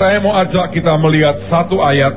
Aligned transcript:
Saya 0.00 0.16
mau 0.24 0.32
ajak 0.32 0.72
kita 0.72 0.96
melihat 0.96 1.36
satu 1.52 1.76
ayat. 1.84 2.16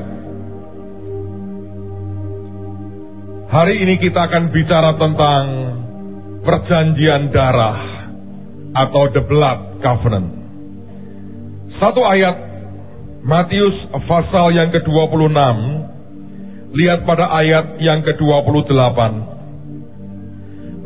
Hari 3.51 3.75
ini 3.75 3.99
kita 3.99 4.23
akan 4.23 4.55
bicara 4.55 4.95
tentang 4.95 5.43
perjanjian 6.47 7.35
darah 7.35 8.07
atau 8.71 9.11
the 9.11 9.19
blood 9.27 9.83
covenant. 9.83 10.31
Satu 11.75 12.07
ayat 12.07 12.39
Matius 13.19 13.75
pasal 14.07 14.55
yang 14.55 14.71
ke-26 14.71 15.35
lihat 16.79 17.03
pada 17.03 17.35
ayat 17.35 17.83
yang 17.83 17.99
ke-28. 17.99 18.99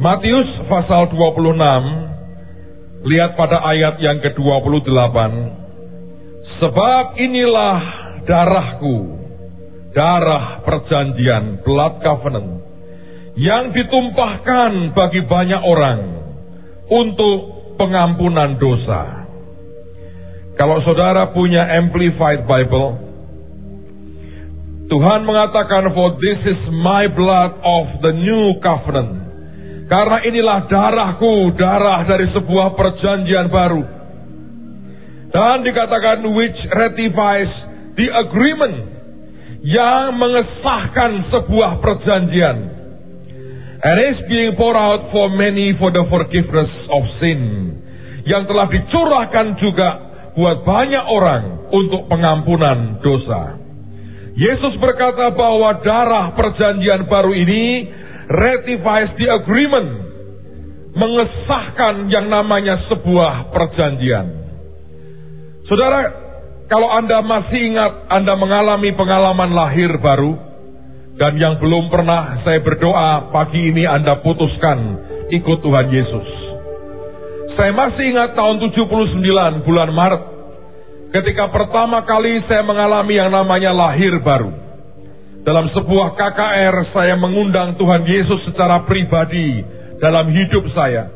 Matius 0.01 0.49
pasal 0.65 1.13
26 1.13 3.05
lihat 3.05 3.37
pada 3.37 3.61
ayat 3.69 4.01
yang 4.01 4.17
ke-28. 4.17 5.66
Sebab 6.57 7.21
inilah 7.21 7.79
darahku, 8.25 8.97
darah 9.93 10.65
perjanjian, 10.65 11.61
blood 11.61 12.01
covenant, 12.01 12.65
yang 13.37 13.69
ditumpahkan 13.69 14.97
bagi 14.97 15.21
banyak 15.21 15.61
orang 15.61 15.99
untuk 16.89 17.39
pengampunan 17.77 18.57
dosa. 18.57 19.29
Kalau 20.57 20.81
saudara 20.81 21.29
punya 21.37 21.69
Amplified 21.77 22.49
Bible, 22.49 23.07
Tuhan 24.89 25.21
mengatakan, 25.27 25.93
For 25.93 26.17
this 26.17 26.41
is 26.47 26.61
my 26.73 27.05
blood 27.13 27.53
of 27.61 28.01
the 28.01 28.17
new 28.17 28.57
covenant. 28.65 29.29
Karena 29.87 30.19
inilah 30.25 30.67
darahku, 30.67 31.53
darah 31.55 32.03
dari 32.09 32.33
sebuah 32.33 32.73
perjanjian 32.73 33.47
baru. 33.53 33.96
Dan 35.31 35.65
dikatakan, 35.67 36.23
which 36.31 36.59
ratifies 36.71 37.51
the 37.99 38.07
agreement. 38.11 38.77
Yang 39.63 40.03
mengesahkan 40.15 41.11
sebuah 41.33 41.83
perjanjian. 41.83 42.57
And 43.77 43.97
is 44.01 44.19
being 44.25 44.57
poured 44.57 44.77
out 44.79 45.13
for 45.13 45.29
many 45.29 45.75
for 45.77 45.93
the 45.93 46.05
forgiveness 46.09 46.71
of 46.89 47.03
sin. 47.21 47.41
Yang 48.25 48.43
telah 48.49 48.67
dicurahkan 48.71 49.47
juga 49.61 49.89
buat 50.37 50.61
banyak 50.61 51.05
orang 51.09 51.43
untuk 51.73 52.05
pengampunan 52.05 53.01
dosa. 53.01 53.57
Yesus 54.37 54.77
berkata 54.77 55.33
bahwa 55.33 55.81
darah 55.81 56.37
perjanjian 56.37 57.09
baru 57.09 57.33
ini 57.33 57.89
ratifies 58.29 59.09
the 59.17 59.33
agreement, 59.33 59.89
mengesahkan 60.93 62.05
yang 62.13 62.29
namanya 62.29 62.85
sebuah 62.85 63.49
perjanjian. 63.49 64.36
Saudara, 65.67 66.01
kalau 66.71 66.87
Anda 66.87 67.19
masih 67.19 67.75
ingat 67.75 68.07
Anda 68.07 68.39
mengalami 68.39 68.95
pengalaman 68.95 69.51
lahir 69.51 69.99
baru, 69.99 70.39
dan 71.19 71.35
yang 71.35 71.59
belum 71.59 71.91
pernah 71.91 72.39
saya 72.47 72.63
berdoa 72.63 73.35
pagi 73.35 73.59
ini 73.59 73.83
Anda 73.83 74.23
putuskan 74.23 74.79
ikut 75.27 75.59
Tuhan 75.59 75.87
Yesus. 75.91 76.27
Saya 77.59 77.75
masih 77.75 78.15
ingat 78.15 78.37
tahun 78.37 78.63
79 78.63 79.65
bulan 79.67 79.89
Maret 79.91 80.23
ketika 81.11 81.49
pertama 81.49 82.05
kali 82.05 82.39
saya 82.45 82.61
mengalami 82.63 83.17
yang 83.17 83.33
namanya 83.33 83.75
lahir 83.75 84.15
baru. 84.23 84.53
Dalam 85.43 85.71
sebuah 85.71 86.15
KKR 86.19 86.75
saya 86.91 87.15
mengundang 87.15 87.79
Tuhan 87.79 88.03
Yesus 88.03 88.43
secara 88.51 88.83
pribadi 88.83 89.63
dalam 89.99 90.27
hidup 90.31 90.63
saya. 90.75 91.11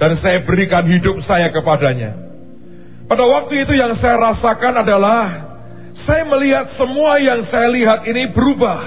Dan 0.00 0.18
saya 0.18 0.42
berikan 0.42 0.88
hidup 0.88 1.20
saya 1.28 1.52
kepadanya. 1.54 2.23
Pada 3.04 3.24
waktu 3.24 3.68
itu 3.68 3.72
yang 3.76 4.00
saya 4.00 4.16
rasakan 4.16 4.80
adalah 4.80 5.24
saya 6.08 6.24
melihat 6.24 6.72
semua 6.80 7.20
yang 7.20 7.44
saya 7.52 7.68
lihat 7.68 8.00
ini 8.08 8.32
berubah. 8.32 8.80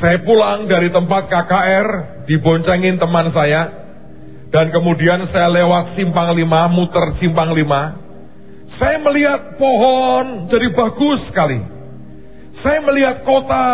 Saya 0.00 0.18
pulang 0.24 0.66
dari 0.66 0.88
tempat 0.88 1.28
KKR, 1.28 1.88
diboncengin 2.24 2.96
teman 2.96 3.30
saya, 3.36 3.62
dan 4.50 4.72
kemudian 4.74 5.28
saya 5.30 5.52
lewat 5.52 5.94
simpang 5.94 6.34
lima, 6.34 6.66
muter 6.72 7.20
simpang 7.22 7.54
lima. 7.54 8.00
Saya 8.80 8.96
melihat 8.98 9.60
pohon 9.60 10.48
jadi 10.48 10.72
bagus 10.72 11.20
sekali. 11.28 11.60
Saya 12.64 12.80
melihat 12.80 13.22
kota 13.22 13.66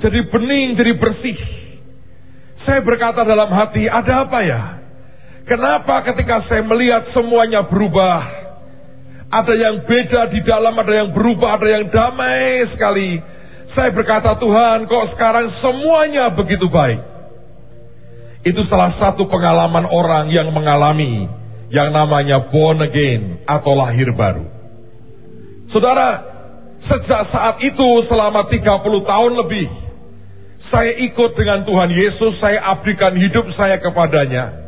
jadi 0.00 0.26
bening, 0.26 0.74
jadi 0.74 0.92
bersih. 0.96 1.38
Saya 2.64 2.80
berkata 2.82 3.22
dalam 3.22 3.52
hati, 3.52 3.86
ada 3.86 4.26
apa 4.26 4.38
ya? 4.42 4.81
Kenapa 5.52 6.00
ketika 6.08 6.48
saya 6.48 6.64
melihat 6.64 7.12
semuanya 7.12 7.60
berubah? 7.68 8.24
Ada 9.28 9.52
yang 9.52 9.84
beda 9.84 10.32
di 10.32 10.40
dalam, 10.48 10.72
ada 10.72 10.92
yang 10.96 11.12
berubah, 11.12 11.60
ada 11.60 11.68
yang 11.68 11.92
damai 11.92 12.72
sekali. 12.72 13.20
Saya 13.76 13.92
berkata, 13.92 14.32
Tuhan, 14.40 14.88
kok 14.88 15.12
sekarang 15.12 15.52
semuanya 15.60 16.32
begitu 16.32 16.72
baik? 16.72 17.04
Itu 18.48 18.64
salah 18.72 18.96
satu 18.96 19.28
pengalaman 19.28 19.92
orang 19.92 20.32
yang 20.32 20.48
mengalami 20.56 21.28
yang 21.68 21.92
namanya 21.92 22.48
born 22.48 22.80
again 22.80 23.44
atau 23.44 23.76
lahir 23.76 24.08
baru. 24.16 24.48
Saudara, 25.68 26.08
sejak 26.88 27.28
saat 27.28 27.60
itu 27.60 27.88
selama 28.08 28.48
30 28.48 28.56
tahun 29.04 29.32
lebih, 29.36 29.68
saya 30.72 30.96
ikut 31.12 31.36
dengan 31.36 31.68
Tuhan 31.68 31.92
Yesus, 31.92 32.40
saya 32.40 32.72
abdikan 32.72 33.12
hidup 33.20 33.52
saya 33.52 33.76
kepadanya. 33.84 34.62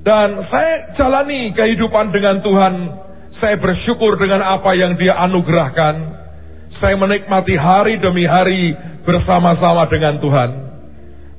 Dan 0.00 0.48
saya 0.48 0.96
jalani 0.96 1.52
kehidupan 1.52 2.08
dengan 2.08 2.40
Tuhan, 2.40 2.74
saya 3.36 3.56
bersyukur 3.60 4.16
dengan 4.16 4.40
apa 4.40 4.72
yang 4.72 4.96
dia 4.96 5.16
anugerahkan. 5.28 6.20
Saya 6.80 6.96
menikmati 6.96 7.56
hari 7.60 8.00
demi 8.00 8.24
hari 8.24 8.72
bersama-sama 9.04 9.84
dengan 9.92 10.16
Tuhan. 10.16 10.50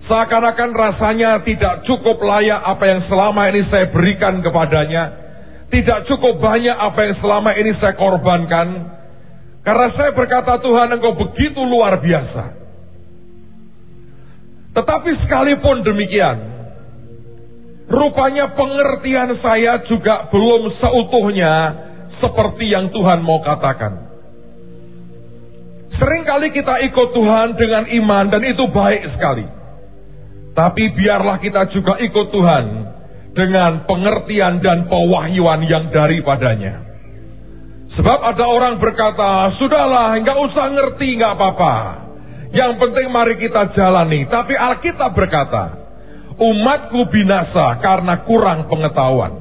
Seakan-akan 0.05 0.71
rasanya 0.77 1.41
tidak 1.41 1.89
cukup 1.89 2.21
layak 2.21 2.61
apa 2.61 2.83
yang 2.85 3.01
selama 3.09 3.49
ini 3.49 3.61
saya 3.69 3.89
berikan 3.89 4.41
kepadanya. 4.45 5.03
Tidak 5.71 5.99
cukup 6.05 6.37
banyak 6.37 6.75
apa 6.75 6.99
yang 7.05 7.15
selama 7.23 7.57
ini 7.57 7.71
saya 7.81 7.95
korbankan. 7.97 8.67
Karena 9.61 9.87
saya 9.93 10.11
berkata 10.13 10.61
Tuhan 10.61 10.99
engkau 10.99 11.17
begitu 11.17 11.61
luar 11.65 11.97
biasa. 11.97 12.43
Tetapi 14.77 15.09
sekalipun 15.25 15.81
demikian. 15.81 16.50
Rupanya 17.91 18.55
pengertian 18.55 19.35
saya 19.43 19.83
juga 19.83 20.31
belum 20.31 20.79
seutuhnya 20.79 21.53
seperti 22.23 22.71
yang 22.71 22.87
Tuhan 22.95 23.19
mau 23.19 23.43
katakan. 23.43 24.07
Seringkali 25.99 26.55
kita 26.55 26.87
ikut 26.87 27.09
Tuhan 27.11 27.59
dengan 27.59 27.83
iman 27.91 28.25
dan 28.31 28.41
itu 28.47 28.63
baik 28.71 29.11
sekali. 29.11 29.43
Tapi 30.55 30.83
biarlah 30.95 31.37
kita 31.43 31.67
juga 31.75 31.99
ikut 31.99 32.31
Tuhan 32.31 32.65
dengan 33.35 33.83
pengertian 33.83 34.63
dan 34.63 34.87
pewahyuan 34.87 35.59
yang 35.67 35.91
daripadanya. 35.91 36.87
Sebab 37.91 38.19
ada 38.23 38.45
orang 38.47 38.79
berkata, 38.79 39.51
sudahlah, 39.59 40.15
nggak 40.15 40.37
usah 40.47 40.65
ngerti, 40.71 41.19
nggak 41.19 41.33
apa-apa. 41.35 41.75
Yang 42.55 42.71
penting 42.79 43.07
mari 43.11 43.35
kita 43.35 43.75
jalani. 43.75 44.27
Tapi 44.31 44.55
Alkitab 44.55 45.11
berkata, 45.11 45.63
umatku 46.37 47.07
binasa 47.11 47.79
karena 47.83 48.23
kurang 48.23 48.69
pengetahuan. 48.71 49.33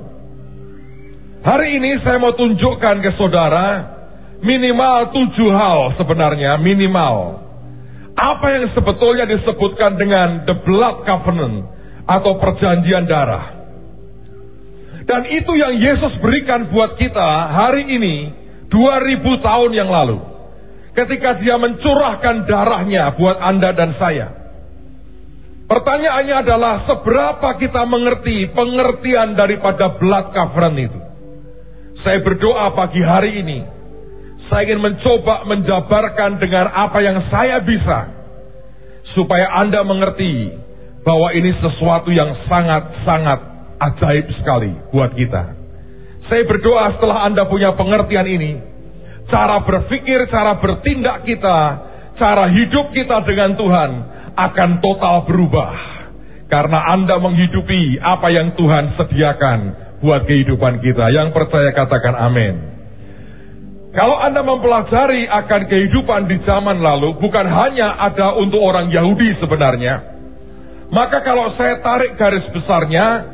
Hari 1.40 1.80
ini 1.80 2.00
saya 2.04 2.20
mau 2.20 2.36
tunjukkan 2.36 3.00
ke 3.00 3.10
saudara, 3.16 3.68
minimal 4.44 5.12
tujuh 5.14 5.50
hal 5.52 5.96
sebenarnya, 5.96 6.60
minimal 6.60 7.40
apa 8.20 8.46
yang 8.52 8.64
sebetulnya 8.76 9.24
disebutkan 9.24 9.96
dengan 9.96 10.44
the 10.44 10.52
blood 10.60 11.08
covenant 11.08 11.64
atau 12.04 12.36
perjanjian 12.36 13.08
darah. 13.08 13.60
Dan 15.08 15.26
itu 15.32 15.52
yang 15.56 15.74
Yesus 15.80 16.20
berikan 16.20 16.68
buat 16.70 17.00
kita 17.00 17.30
hari 17.50 17.88
ini 17.88 18.30
2000 18.70 19.24
tahun 19.42 19.70
yang 19.74 19.90
lalu. 19.90 20.20
Ketika 20.94 21.40
dia 21.40 21.56
mencurahkan 21.56 22.46
darahnya 22.46 23.14
buat 23.16 23.40
Anda 23.40 23.74
dan 23.74 23.96
saya. 23.96 24.39
Pertanyaannya 25.70 26.36
adalah 26.42 26.74
seberapa 26.90 27.54
kita 27.62 27.86
mengerti 27.86 28.50
pengertian 28.50 29.38
daripada 29.38 29.94
blood 30.02 30.34
covenant 30.34 30.82
itu. 30.82 31.00
Saya 32.02 32.18
berdoa 32.26 32.74
pagi 32.74 32.98
hari 32.98 33.38
ini 33.38 33.58
saya 34.50 34.66
ingin 34.66 34.82
mencoba 34.82 35.46
menjabarkan 35.46 36.42
dengan 36.42 36.74
apa 36.74 36.98
yang 36.98 37.22
saya 37.30 37.62
bisa. 37.62 38.18
Supaya 39.14 39.46
Anda 39.62 39.86
mengerti 39.86 40.58
bahwa 41.06 41.30
ini 41.30 41.54
sesuatu 41.62 42.10
yang 42.10 42.34
sangat-sangat 42.50 43.38
ajaib 43.78 44.26
sekali 44.42 44.74
buat 44.90 45.14
kita. 45.14 45.54
Saya 46.26 46.42
berdoa 46.50 46.98
setelah 46.98 47.30
Anda 47.30 47.46
punya 47.46 47.78
pengertian 47.78 48.26
ini. 48.26 48.52
Cara 49.30 49.62
berpikir, 49.62 50.26
cara 50.34 50.58
bertindak 50.58 51.22
kita, 51.22 51.58
cara 52.18 52.50
hidup 52.50 52.90
kita 52.90 53.22
dengan 53.22 53.54
Tuhan 53.54 53.90
akan 54.48 54.80
total 54.80 55.28
berubah. 55.28 55.72
Karena 56.50 56.94
Anda 56.96 57.20
menghidupi 57.22 58.02
apa 58.02 58.26
yang 58.32 58.58
Tuhan 58.58 58.98
sediakan 58.98 59.58
buat 60.02 60.26
kehidupan 60.26 60.82
kita. 60.82 61.12
Yang 61.14 61.30
percaya 61.36 61.70
katakan 61.70 62.16
amin. 62.18 62.54
Kalau 63.90 64.18
Anda 64.18 64.42
mempelajari 64.46 65.26
akan 65.26 65.62
kehidupan 65.66 66.30
di 66.30 66.38
zaman 66.46 66.78
lalu, 66.78 67.18
bukan 67.18 67.46
hanya 67.46 67.98
ada 67.98 68.38
untuk 68.38 68.62
orang 68.62 68.90
Yahudi 68.90 69.38
sebenarnya. 69.42 69.94
Maka 70.90 71.22
kalau 71.22 71.54
saya 71.54 71.78
tarik 71.82 72.18
garis 72.18 72.46
besarnya, 72.50 73.26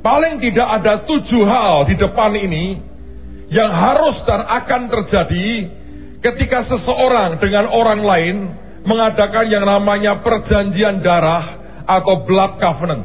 paling 0.00 0.40
tidak 0.40 0.68
ada 0.80 1.04
tujuh 1.04 1.44
hal 1.44 1.88
di 1.88 1.96
depan 2.00 2.32
ini 2.36 2.64
yang 3.52 3.68
harus 3.68 4.24
dan 4.24 4.44
akan 4.44 4.82
terjadi 4.88 5.48
ketika 6.20 6.68
seseorang 6.68 7.40
dengan 7.40 7.68
orang 7.68 8.00
lain 8.04 8.36
mengadakan 8.84 9.46
yang 9.48 9.64
namanya 9.66 10.24
perjanjian 10.24 11.04
darah 11.04 11.60
atau 11.84 12.24
blood 12.24 12.52
covenant. 12.60 13.04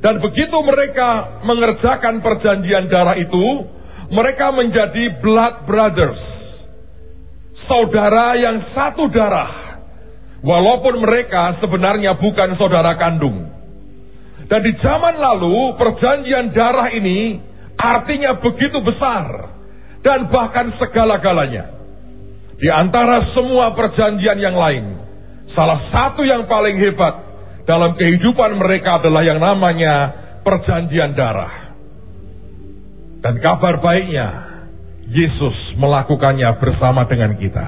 Dan 0.00 0.16
begitu 0.24 0.56
mereka 0.64 1.42
mengerjakan 1.44 2.24
perjanjian 2.24 2.88
darah 2.88 3.20
itu, 3.20 3.68
mereka 4.10 4.48
menjadi 4.50 5.20
blood 5.20 5.68
brothers. 5.68 6.20
Saudara 7.68 8.34
yang 8.40 8.74
satu 8.74 9.12
darah. 9.12 9.60
Walaupun 10.40 11.04
mereka 11.04 11.60
sebenarnya 11.60 12.16
bukan 12.16 12.56
saudara 12.56 12.96
kandung. 12.96 13.44
Dan 14.48 14.60
di 14.64 14.72
zaman 14.80 15.20
lalu 15.20 15.76
perjanjian 15.76 16.50
darah 16.56 16.90
ini 16.96 17.38
artinya 17.76 18.40
begitu 18.40 18.80
besar. 18.80 19.52
Dan 20.00 20.32
bahkan 20.32 20.72
segala-galanya. 20.80 21.79
Di 22.60 22.68
antara 22.68 23.32
semua 23.32 23.72
perjanjian 23.72 24.36
yang 24.36 24.52
lain, 24.52 25.00
salah 25.56 25.88
satu 25.88 26.20
yang 26.28 26.44
paling 26.44 26.76
hebat 26.76 27.14
dalam 27.64 27.96
kehidupan 27.96 28.60
mereka 28.60 29.00
adalah 29.00 29.24
yang 29.24 29.40
namanya 29.40 30.12
perjanjian 30.44 31.16
darah. 31.16 31.72
Dan 33.24 33.40
kabar 33.40 33.80
baiknya, 33.80 34.28
Yesus 35.08 35.56
melakukannya 35.80 36.52
bersama 36.60 37.08
dengan 37.08 37.32
kita. 37.40 37.66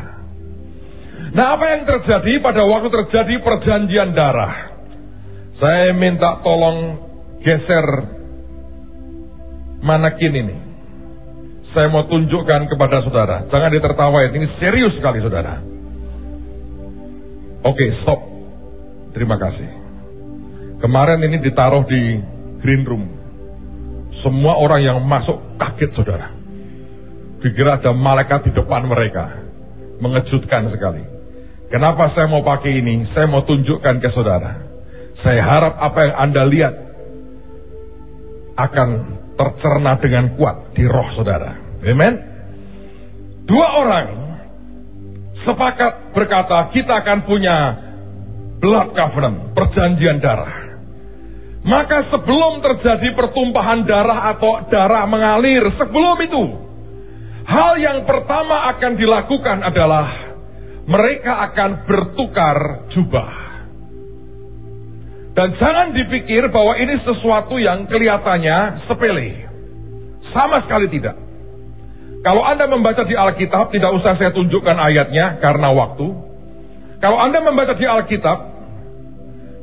Nah, 1.32 1.56
apa 1.56 1.64
yang 1.72 1.82
terjadi 1.88 2.44
pada 2.44 2.61
waktu 2.68 2.92
terjadi 2.92 3.40
perjanjian 3.40 4.12
darah? 4.12 4.76
Saya 5.56 5.96
minta 5.96 6.44
tolong 6.44 7.00
geser 7.40 7.87
manekin 9.80 10.34
ini 10.37 10.72
saya 11.73 11.88
mau 11.88 12.05
tunjukkan 12.05 12.69
kepada 12.69 13.00
saudara. 13.05 13.49
Jangan 13.49 13.73
ditertawain, 13.73 14.33
ini 14.37 14.47
serius 14.61 14.93
sekali 14.97 15.25
saudara. 15.25 15.61
Oke, 17.64 17.85
stop. 18.05 18.21
Terima 19.17 19.41
kasih. 19.41 19.69
Kemarin 20.85 21.21
ini 21.25 21.41
ditaruh 21.41 21.85
di 21.88 22.00
green 22.61 22.83
room. 22.85 23.05
Semua 24.21 24.61
orang 24.61 24.81
yang 24.85 24.99
masuk 25.00 25.38
kaget 25.57 25.91
saudara. 25.97 26.29
Dikira 27.43 27.81
ada 27.81 27.91
malaikat 27.95 28.47
di 28.47 28.52
depan 28.55 28.87
mereka. 28.87 29.43
Mengejutkan 30.02 30.71
sekali. 30.75 31.02
Kenapa 31.73 32.12
saya 32.12 32.29
mau 32.29 32.45
pakai 32.45 32.83
ini? 32.83 33.09
Saya 33.17 33.31
mau 33.31 33.47
tunjukkan 33.49 34.02
ke 34.02 34.09
saudara. 34.12 34.69
Saya 35.23 35.41
harap 35.41 35.79
apa 35.79 35.99
yang 36.02 36.14
Anda 36.19 36.43
lihat 36.50 36.75
akan 38.59 38.88
tercerna 39.36 39.98
dengan 39.98 40.36
kuat 40.36 40.76
di 40.76 40.84
roh 40.84 41.08
saudara. 41.16 41.80
Amen. 41.82 42.14
Dua 43.42 43.68
orang 43.82 44.06
sepakat 45.42 46.14
berkata 46.14 46.70
kita 46.70 47.02
akan 47.02 47.18
punya 47.26 47.56
blood 48.62 48.94
covenant, 48.94 49.52
perjanjian 49.58 50.22
darah. 50.22 50.62
Maka 51.62 52.10
sebelum 52.10 52.58
terjadi 52.62 53.14
pertumpahan 53.14 53.86
darah 53.86 54.34
atau 54.34 54.66
darah 54.66 55.06
mengalir, 55.06 55.62
sebelum 55.78 56.18
itu, 56.22 56.42
hal 57.46 57.78
yang 57.78 58.02
pertama 58.02 58.70
akan 58.74 58.92
dilakukan 58.98 59.58
adalah 59.62 60.06
mereka 60.86 61.38
akan 61.50 61.70
bertukar 61.86 62.56
jubah. 62.90 63.41
Dan 65.32 65.56
jangan 65.56 65.96
dipikir 65.96 66.44
bahwa 66.52 66.76
ini 66.76 67.00
sesuatu 67.08 67.56
yang 67.56 67.88
kelihatannya 67.88 68.84
sepele. 68.84 69.48
Sama 70.32 70.60
sekali 70.64 70.92
tidak. 70.92 71.16
Kalau 72.22 72.44
Anda 72.44 72.68
membaca 72.68 73.02
di 73.02 73.16
Alkitab, 73.16 73.72
tidak 73.72 73.90
usah 73.96 74.14
saya 74.20 74.30
tunjukkan 74.30 74.76
ayatnya 74.76 75.40
karena 75.40 75.72
waktu. 75.72 76.06
Kalau 77.02 77.18
Anda 77.18 77.42
membaca 77.42 77.74
di 77.74 77.82
Alkitab, 77.88 78.38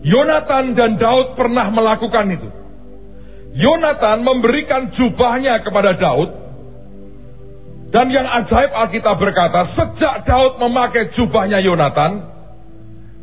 Yonatan 0.04 0.76
dan 0.76 1.00
Daud 1.00 1.40
pernah 1.40 1.72
melakukan 1.72 2.26
itu. 2.34 2.50
Yonatan 3.56 4.28
memberikan 4.28 4.92
jubahnya 4.98 5.62
kepada 5.64 5.96
Daud. 5.96 6.30
Dan 7.90 8.14
yang 8.14 8.28
ajaib 8.28 8.70
Alkitab 8.70 9.18
berkata, 9.18 9.74
sejak 9.74 10.26
Daud 10.26 10.62
memakai 10.62 11.10
jubahnya 11.18 11.58
Yonatan, 11.64 12.39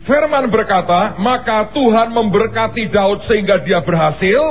Firman 0.07 0.47
berkata, 0.55 1.19
maka 1.19 1.75
Tuhan 1.75 2.15
memberkati 2.15 2.95
Daud 2.95 3.27
sehingga 3.27 3.59
dia 3.67 3.83
berhasil. 3.83 4.43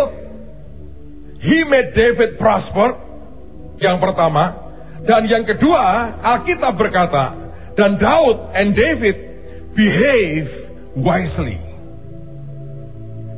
He 1.40 1.64
made 1.64 1.96
David 1.96 2.36
prosper. 2.36 3.00
Yang 3.80 3.98
pertama. 4.04 4.44
Dan 5.08 5.32
yang 5.32 5.48
kedua, 5.48 6.18
Alkitab 6.20 6.76
berkata, 6.76 7.26
dan 7.80 7.96
Daud 7.96 8.52
and 8.52 8.76
David 8.76 9.16
behave 9.76 10.50
wisely. 11.00 11.56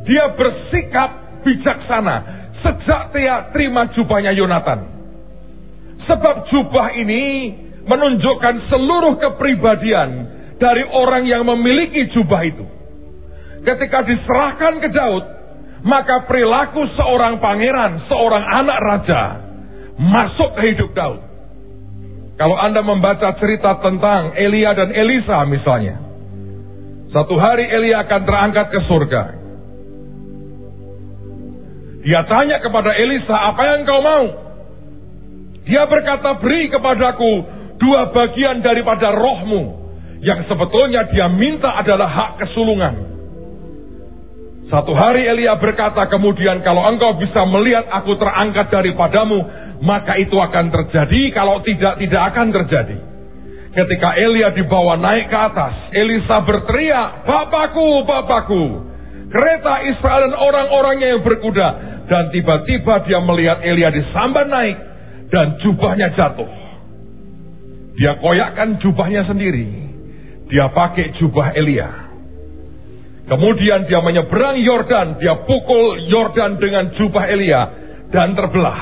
Dia 0.07 0.31
bersikap 0.33 1.41
bijaksana 1.43 2.15
sejak 2.63 3.13
dia 3.13 3.51
terima 3.51 3.91
jubahnya 3.93 4.31
Yonatan. 4.33 4.79
Sebab 6.07 6.47
jubah 6.49 6.95
ini 6.95 7.53
menunjukkan 7.83 8.71
seluruh 8.71 9.19
kepribadian 9.19 10.36
dari 10.57 10.83
orang 10.85 11.23
yang 11.25 11.45
memiliki 11.45 12.09
jubah 12.13 12.41
itu. 12.45 12.65
Ketika 13.65 14.05
diserahkan 14.05 14.81
ke 14.81 14.89
Daud, 14.93 15.25
maka 15.85 16.25
perilaku 16.25 16.85
seorang 16.97 17.37
pangeran, 17.37 18.05
seorang 18.09 18.43
anak 18.43 18.79
raja 18.81 19.21
masuk 19.97 20.57
ke 20.57 20.73
hidup 20.73 20.93
Daud. 20.93 21.21
Kalau 22.37 22.53
Anda 22.53 22.85
membaca 22.85 23.33
cerita 23.41 23.81
tentang 23.81 24.37
Elia 24.37 24.77
dan 24.77 24.93
Elisa 24.93 25.41
misalnya. 25.49 25.97
Satu 27.09 27.33
hari 27.39 27.65
Elia 27.65 28.05
akan 28.05 28.21
terangkat 28.29 28.67
ke 28.69 28.79
surga. 28.85 29.23
Dia 32.05 32.21
tanya 32.29 32.61
kepada 32.61 32.93
Elisa, 32.93 33.35
apa 33.35 33.61
yang 33.67 33.81
kau 33.83 33.99
mau? 33.99 34.25
Dia 35.67 35.83
berkata, 35.91 36.39
beri 36.39 36.71
kepadaku 36.71 37.31
dua 37.81 38.15
bagian 38.15 38.63
daripada 38.63 39.11
rohmu. 39.11 39.76
Yang 40.21 40.49
sebetulnya 40.49 41.05
dia 41.13 41.29
minta 41.29 41.77
adalah 41.77 42.09
hak 42.09 42.31
kesulungan. 42.41 42.95
Satu 44.67 44.91
hari 44.91 45.23
Elia 45.23 45.55
berkata 45.55 46.11
kemudian, 46.11 46.59
kalau 46.59 46.83
engkau 46.83 47.15
bisa 47.15 47.47
melihat 47.47 47.87
aku 47.87 48.19
terangkat 48.19 48.67
daripadamu, 48.67 49.39
maka 49.79 50.19
itu 50.19 50.35
akan 50.35 50.73
terjadi, 50.73 51.21
kalau 51.31 51.63
tidak, 51.63 51.95
tidak 52.03 52.21
akan 52.35 52.47
terjadi. 52.51 52.97
Ketika 53.71 54.09
Elia 54.19 54.51
dibawa 54.51 54.99
naik 54.99 55.31
ke 55.31 55.37
atas, 55.37 55.73
Elisa 55.95 56.43
berteriak, 56.43 57.23
Bapakku, 57.23 58.03
Bapakku, 58.03 58.63
kereta 59.31 59.87
Israel 59.87 60.27
dan 60.27 60.35
orang-orangnya 60.35 61.07
yang 61.15 61.23
berkuda. 61.23 61.67
Dan 62.07 62.31
tiba-tiba 62.35 63.07
dia 63.07 63.23
melihat 63.23 63.63
Elia 63.63 63.87
disambar 63.93 64.51
naik, 64.51 64.77
dan 65.31 65.63
jubahnya 65.63 66.11
jatuh. 66.11 66.49
Dia 67.95 68.19
koyakkan 68.19 68.83
jubahnya 68.83 69.23
sendiri. 69.23 69.86
Dia 70.47 70.71
pakai 70.71 71.15
jubah 71.19 71.51
Elia. 71.55 72.07
Kemudian 73.27 73.83
dia 73.91 73.99
menyeberang 73.99 74.55
Yordan, 74.55 75.19
dia 75.19 75.43
pukul 75.43 76.07
Yordan 76.07 76.55
dengan 76.63 76.95
jubah 76.95 77.27
Elia 77.27 77.61
dan 78.07 78.31
terbelah 78.39 78.81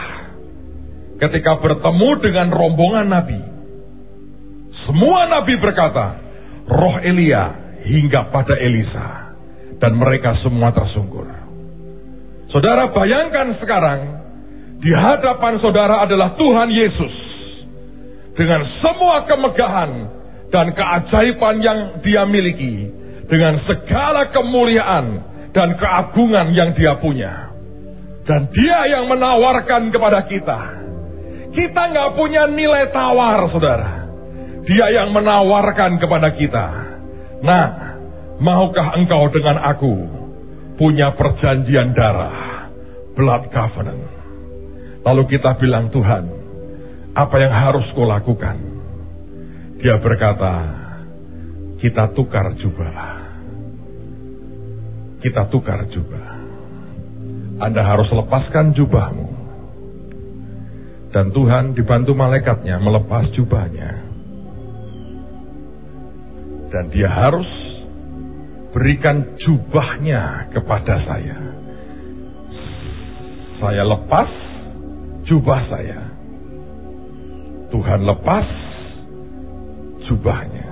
ketika 1.17 1.57
bertemu 1.57 2.09
dengan 2.21 2.47
rombongan 2.53 3.07
nabi. 3.09 3.41
Semua 4.85 5.25
nabi 5.25 5.57
berkata, 5.57 6.21
roh 6.69 7.01
Elia 7.01 7.65
hingga 7.85 8.29
pada 8.29 8.53
Elisa. 8.57 9.33
Dan 9.75 9.99
mereka 9.99 10.39
semua 10.39 10.71
tersungkur. 10.71 11.27
Saudara 12.47 12.89
bayangkan 12.95 13.59
sekarang, 13.59 13.99
di 14.79 14.91
hadapan 14.93 15.59
saudara 15.59 16.05
adalah 16.07 16.37
Tuhan 16.39 16.69
Yesus. 16.71 17.15
Dengan 18.35 18.63
semua 18.79 19.27
kemegahan 19.27 19.91
dan 20.55 20.71
keajaiban 20.71 21.59
yang 21.59 21.79
dia 21.99 22.23
miliki. 22.23 23.03
Dengan 23.27 23.59
segala 23.67 24.31
kemuliaan 24.31 25.05
dan 25.51 25.75
keagungan 25.75 26.55
yang 26.55 26.71
dia 26.77 26.95
punya. 26.95 27.51
Dan 28.23 28.47
dia 28.55 28.79
yang 28.95 29.09
menawarkan 29.11 29.89
kepada 29.91 30.29
kita 30.29 30.85
kita 31.55 31.81
nggak 31.95 32.19
punya 32.19 32.51
nilai 32.51 32.91
tawar, 32.91 33.47
saudara. 33.49 34.11
Dia 34.67 34.91
yang 34.91 35.15
menawarkan 35.15 35.97
kepada 36.03 36.35
kita. 36.35 36.67
Nah, 37.39 37.65
maukah 38.43 38.99
engkau 38.99 39.31
dengan 39.31 39.63
aku 39.63 39.93
punya 40.75 41.15
perjanjian 41.15 41.95
darah, 41.95 42.67
blood 43.15 43.47
covenant. 43.55 44.03
Lalu 45.07 45.23
kita 45.31 45.55
bilang 45.55 45.87
Tuhan, 45.95 46.23
apa 47.15 47.35
yang 47.39 47.53
harus 47.55 47.87
kau 47.95 48.03
lakukan? 48.03 48.74
Dia 49.79 49.99
berkata, 49.99 50.53
kita 51.83 52.15
tukar 52.15 52.55
jubah. 52.55 52.95
Kita 55.19 55.51
tukar 55.51 55.89
jubah. 55.91 56.27
Anda 57.59 57.81
harus 57.83 58.07
lepaskan 58.11 58.75
jubahmu. 58.75 59.27
Dan 61.11 61.31
Tuhan 61.31 61.75
dibantu 61.75 62.11
malaikatnya 62.11 62.75
melepas 62.79 63.31
jubahnya. 63.35 63.91
Dan 66.71 66.91
dia 66.91 67.07
harus 67.07 67.47
berikan 68.75 69.39
jubahnya 69.39 70.51
kepada 70.51 70.99
saya. 71.07 71.37
Saya 73.63 73.83
lepas 73.87 74.29
jubah 75.23 75.61
saya. 75.71 76.01
Tuhan 77.71 78.03
lepas 78.03 78.74
jubahnya. 80.05 80.67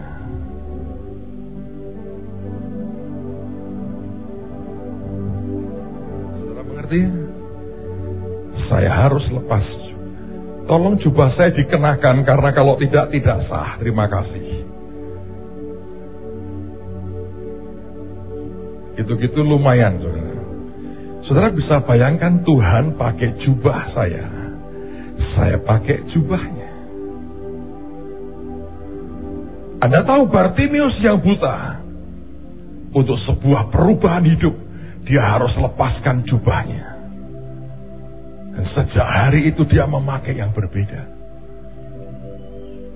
Saudara 6.39 6.61
mengerti? 6.65 7.01
Saya 8.69 8.91
harus 9.05 9.25
lepas. 9.33 9.65
Tolong 10.63 10.95
jubah 11.03 11.35
saya 11.35 11.51
dikenakan 11.51 12.23
karena 12.23 12.49
kalau 12.55 12.79
tidak 12.79 13.11
tidak 13.11 13.43
sah. 13.51 13.75
Terima 13.83 14.07
kasih. 14.07 14.63
Gitu-gitu 18.93 19.41
lumayan, 19.41 19.99
saudara. 19.99 20.33
Saudara 21.27 21.49
bisa 21.51 21.81
bayangkan 21.83 22.45
Tuhan 22.45 22.93
pakai 22.95 23.29
jubah 23.43 23.91
saya. 23.95 24.27
Saya 25.33 25.57
pakai 25.59 26.03
jubahnya. 26.13 26.62
Anda 29.83 29.99
tahu 30.07 30.31
Bartimius 30.31 30.95
yang 31.03 31.19
buta. 31.19 31.83
Untuk 32.95 33.19
sebuah 33.27 33.67
perubahan 33.67 34.23
hidup. 34.23 34.55
Dia 35.03 35.35
harus 35.35 35.51
lepaskan 35.59 36.23
jubahnya. 36.23 36.85
Dan 38.55 38.65
sejak 38.71 39.03
hari 39.03 39.51
itu 39.51 39.67
dia 39.67 39.83
memakai 39.83 40.39
yang 40.39 40.55
berbeda. 40.55 41.03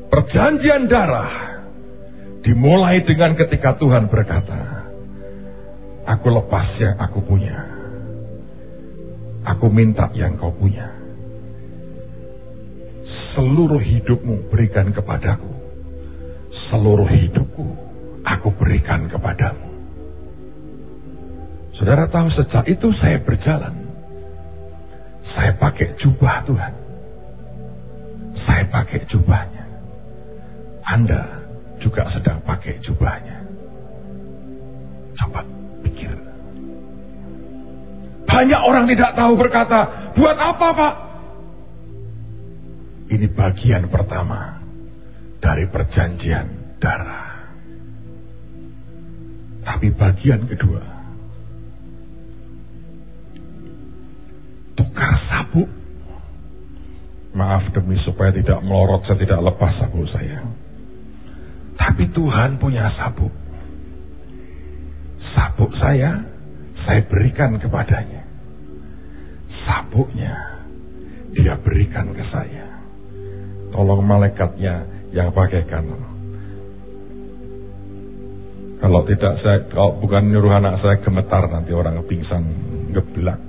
Perjanjian 0.07 0.87
darah 0.87 1.59
dimulai 2.47 3.03
dengan 3.03 3.35
ketika 3.35 3.75
Tuhan 3.75 4.07
berkata, 4.07 4.87
Aku 6.07 6.31
lepas 6.31 6.71
yang 6.79 6.95
aku 7.03 7.19
punya. 7.19 7.67
Aku 9.43 9.67
minta 9.67 10.07
yang 10.15 10.39
kau 10.39 10.55
punya. 10.55 10.87
Seluruh 13.35 13.83
hidupmu 13.83 14.47
berikan 14.47 14.95
kepadaku. 14.95 15.56
Seluruh 16.67 17.07
hidupku 17.07 17.63
aku 18.27 18.51
berikan 18.59 19.07
kepadamu. 19.07 19.67
Saudara 21.79 22.09
tahu 22.11 22.27
sejak 22.35 22.65
itu 22.67 22.91
saya 22.99 23.21
berjalan. 23.23 23.71
Saya 25.31 25.53
pakai 25.55 25.95
jubah 26.01 26.43
Tuhan. 26.43 26.73
Saya 28.43 28.63
pakai 28.67 28.99
jubahnya. 29.07 29.65
Anda 30.87 31.21
juga 31.77 32.09
sedang 32.11 32.41
pakai 32.43 32.81
jubahnya. 32.81 33.37
Coba 35.21 35.45
pikir. 35.85 36.11
Banyak 38.27 38.61
orang 38.65 38.85
tidak 38.89 39.11
tahu 39.13 39.33
berkata, 39.37 39.79
buat 40.17 40.35
apa 40.35 40.67
pak? 40.73 40.93
Ini 43.07 43.27
bagian 43.31 43.87
pertama 43.87 44.56
dari 45.43 45.65
perjanjian 45.69 46.77
darah. 46.81 47.27
Tapi 49.67 49.87
bagian 49.93 50.47
kedua, 50.47 50.83
tukar 54.79 55.13
sabuk. 55.27 55.69
Maaf 57.37 57.69
demi 57.69 58.01
supaya 58.01 58.33
tidak 58.33 58.65
melorot, 58.65 59.05
saya 59.05 59.21
tidak 59.21 59.43
lepas 59.53 59.73
sabuk 59.77 60.09
saya. 60.09 60.41
Tapi 61.77 62.09
Tuhan 62.09 62.57
punya 62.57 62.89
sabuk 62.97 63.29
sabuk 65.37 65.73
saya, 65.77 66.21
saya 66.85 67.01
berikan 67.05 67.57
kepadanya. 67.61 68.25
Sabuknya, 69.65 70.33
dia 71.33 71.53
berikan 71.61 72.13
ke 72.13 72.23
saya. 72.33 72.65
Tolong 73.69 74.01
malaikatnya 74.01 74.96
yang 75.15 75.31
pakaikan. 75.31 75.87
Kalau 78.77 79.01
tidak 79.09 79.33
saya, 79.41 79.59
kalau 79.73 79.97
bukan 79.97 80.29
nyuruh 80.29 80.53
anak 80.53 80.77
saya 80.85 81.01
gemetar 81.01 81.49
nanti 81.49 81.73
orang 81.73 81.97
pingsan 82.05 82.43
geblak. 82.93 83.41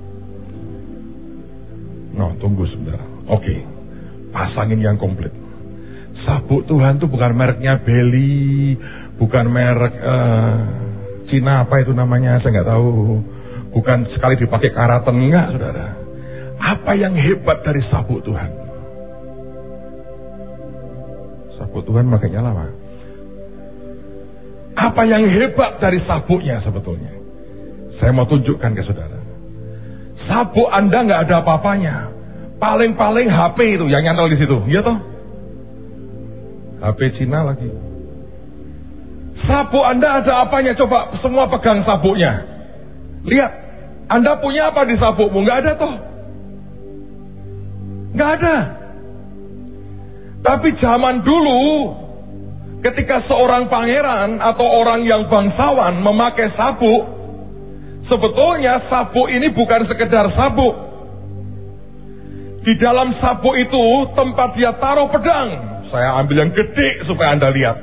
No, 2.17 2.33
tunggu 2.41 2.65
sebentar. 2.67 2.99
Oke, 3.29 3.61
pasangin 4.33 4.81
yang 4.81 4.97
komplit. 4.97 5.31
Sabuk 6.25 6.65
Tuhan 6.67 6.99
itu 6.99 7.07
bukan 7.07 7.37
mereknya 7.37 7.79
Belly, 7.85 8.75
bukan 9.21 9.47
merek 9.53 9.95
uh, 10.01 10.57
Cina 11.29 11.69
apa 11.69 11.85
itu 11.85 11.93
namanya 11.93 12.41
saya 12.41 12.59
nggak 12.59 12.71
tahu. 12.73 12.91
Bukan 13.69 13.99
sekali 14.17 14.41
dipakai 14.41 14.73
karaten 14.73 15.29
enggak 15.29 15.55
saudara. 15.55 15.89
Apa 16.59 16.97
yang 16.97 17.15
hebat 17.15 17.63
dari 17.63 17.85
sabuk 17.93 18.25
Tuhan? 18.25 18.68
Sabuk 21.69 21.85
Tuhan 21.85 22.09
makanya 22.09 22.49
lama. 22.49 22.73
Apa 24.73 25.05
yang 25.05 25.29
hebat 25.29 25.77
dari 25.85 26.01
sabuknya 26.09 26.65
sebetulnya? 26.65 27.13
Saya 28.01 28.17
mau 28.17 28.25
tunjukkan 28.25 28.73
ke 28.73 28.83
saudara. 28.89 29.21
Sabuk 30.25 30.65
Anda 30.73 31.05
nggak 31.05 31.21
ada 31.29 31.45
apa-apanya. 31.45 31.97
Paling-paling 32.57 33.29
HP 33.29 33.59
itu 33.77 33.85
yang 33.93 34.01
nyantol 34.01 34.33
di 34.33 34.41
situ, 34.41 34.65
iya 34.65 34.81
toh? 34.81 34.97
HP 36.81 37.21
Cina 37.21 37.45
lagi. 37.45 37.69
Sabuk 39.45 39.85
Anda 39.85 40.25
ada 40.25 40.49
apanya? 40.49 40.73
Coba 40.73 41.21
semua 41.21 41.53
pegang 41.53 41.85
sabuknya. 41.85 42.49
Lihat, 43.29 43.53
Anda 44.09 44.41
punya 44.41 44.73
apa 44.73 44.89
di 44.89 44.97
sabukmu? 44.97 45.45
Nggak 45.45 45.59
ada 45.69 45.73
toh? 45.77 45.95
Nggak 48.17 48.31
ada. 48.41 48.78
Tapi 50.49 50.81
zaman 50.81 51.21
dulu, 51.29 51.61
ketika 52.81 53.21
seorang 53.29 53.69
pangeran 53.69 54.41
atau 54.41 54.65
orang 54.65 55.05
yang 55.05 55.29
bangsawan 55.29 56.01
memakai 56.01 56.57
sabuk, 56.57 57.05
sebetulnya 58.09 58.89
sabuk 58.89 59.29
ini 59.29 59.53
bukan 59.53 59.85
sekedar 59.85 60.33
sabuk. 60.33 60.73
Di 62.65 62.81
dalam 62.81 63.13
sabuk 63.21 63.61
itu 63.61 63.85
tempat 64.17 64.57
dia 64.57 64.73
taruh 64.81 65.13
pedang. 65.13 65.49
Saya 65.93 66.17
ambil 66.17 66.49
yang 66.49 66.53
gede 66.57 67.05
supaya 67.05 67.37
Anda 67.37 67.53
lihat. 67.53 67.77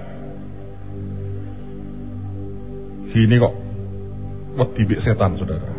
Gini 3.13 3.35
kok. 3.37 3.53
Wedi 4.57 4.83
setan, 5.05 5.37
saudara. 5.37 5.69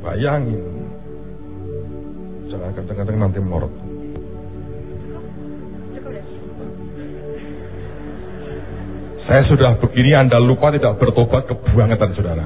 Bayangin. 0.00 0.64
Jangan 2.48 2.72
kenceng-kenceng 2.72 3.18
nanti 3.20 3.38
melorot. 3.44 3.93
Saya 9.24 9.40
sudah 9.48 9.80
begini 9.80 10.12
Anda 10.12 10.36
lupa 10.36 10.68
tidak 10.68 11.00
bertobat 11.00 11.48
kebangetan 11.48 12.12
saudara. 12.12 12.44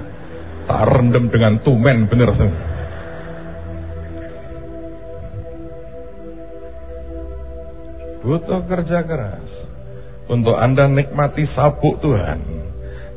Tak 0.71 0.83
rendam 0.95 1.27
dengan 1.27 1.59
tumen 1.67 2.07
bener. 2.07 2.31
Butuh 8.23 8.63
kerja 8.71 8.99
keras. 9.03 9.47
Untuk 10.31 10.55
Anda 10.55 10.87
nikmati 10.87 11.51
sabuk 11.57 11.99
Tuhan. 11.99 12.39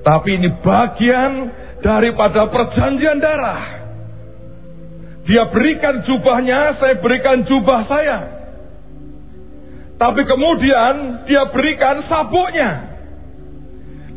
Tapi 0.01 0.29
ini 0.41 0.49
bagian 0.65 1.31
daripada 1.85 2.49
perjanjian 2.49 3.21
darah. 3.21 3.63
Dia 5.21 5.53
berikan 5.53 6.01
jubahnya, 6.01 6.81
saya 6.81 6.97
berikan 6.97 7.45
jubah 7.45 7.85
saya. 7.85 8.19
Tapi 10.01 10.21
kemudian 10.25 11.29
dia 11.29 11.45
berikan 11.53 12.09
sabuknya. 12.09 12.90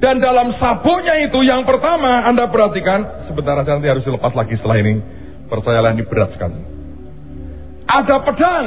Dan 0.04 0.20
dalam 0.20 0.52
sabuknya 0.60 1.16
itu 1.24 1.40
yang 1.48 1.64
pertama 1.64 2.28
Anda 2.28 2.52
perhatikan, 2.52 3.24
sebentar 3.24 3.56
saja 3.64 3.80
nanti 3.80 3.88
harus 3.88 4.04
dilepas 4.04 4.36
lagi 4.36 4.60
setelah 4.60 4.76
ini. 4.84 5.00
Percayalah 5.48 5.96
ini 5.96 6.04
berat 6.04 6.28
sekali. 6.36 6.60
Ada 7.88 8.16
pedang. 8.20 8.66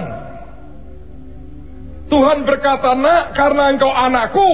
Tuhan 2.09 2.41
berkata, 2.41 2.97
nak 2.97 3.37
karena 3.37 3.69
engkau 3.69 3.93
anakku, 3.93 4.51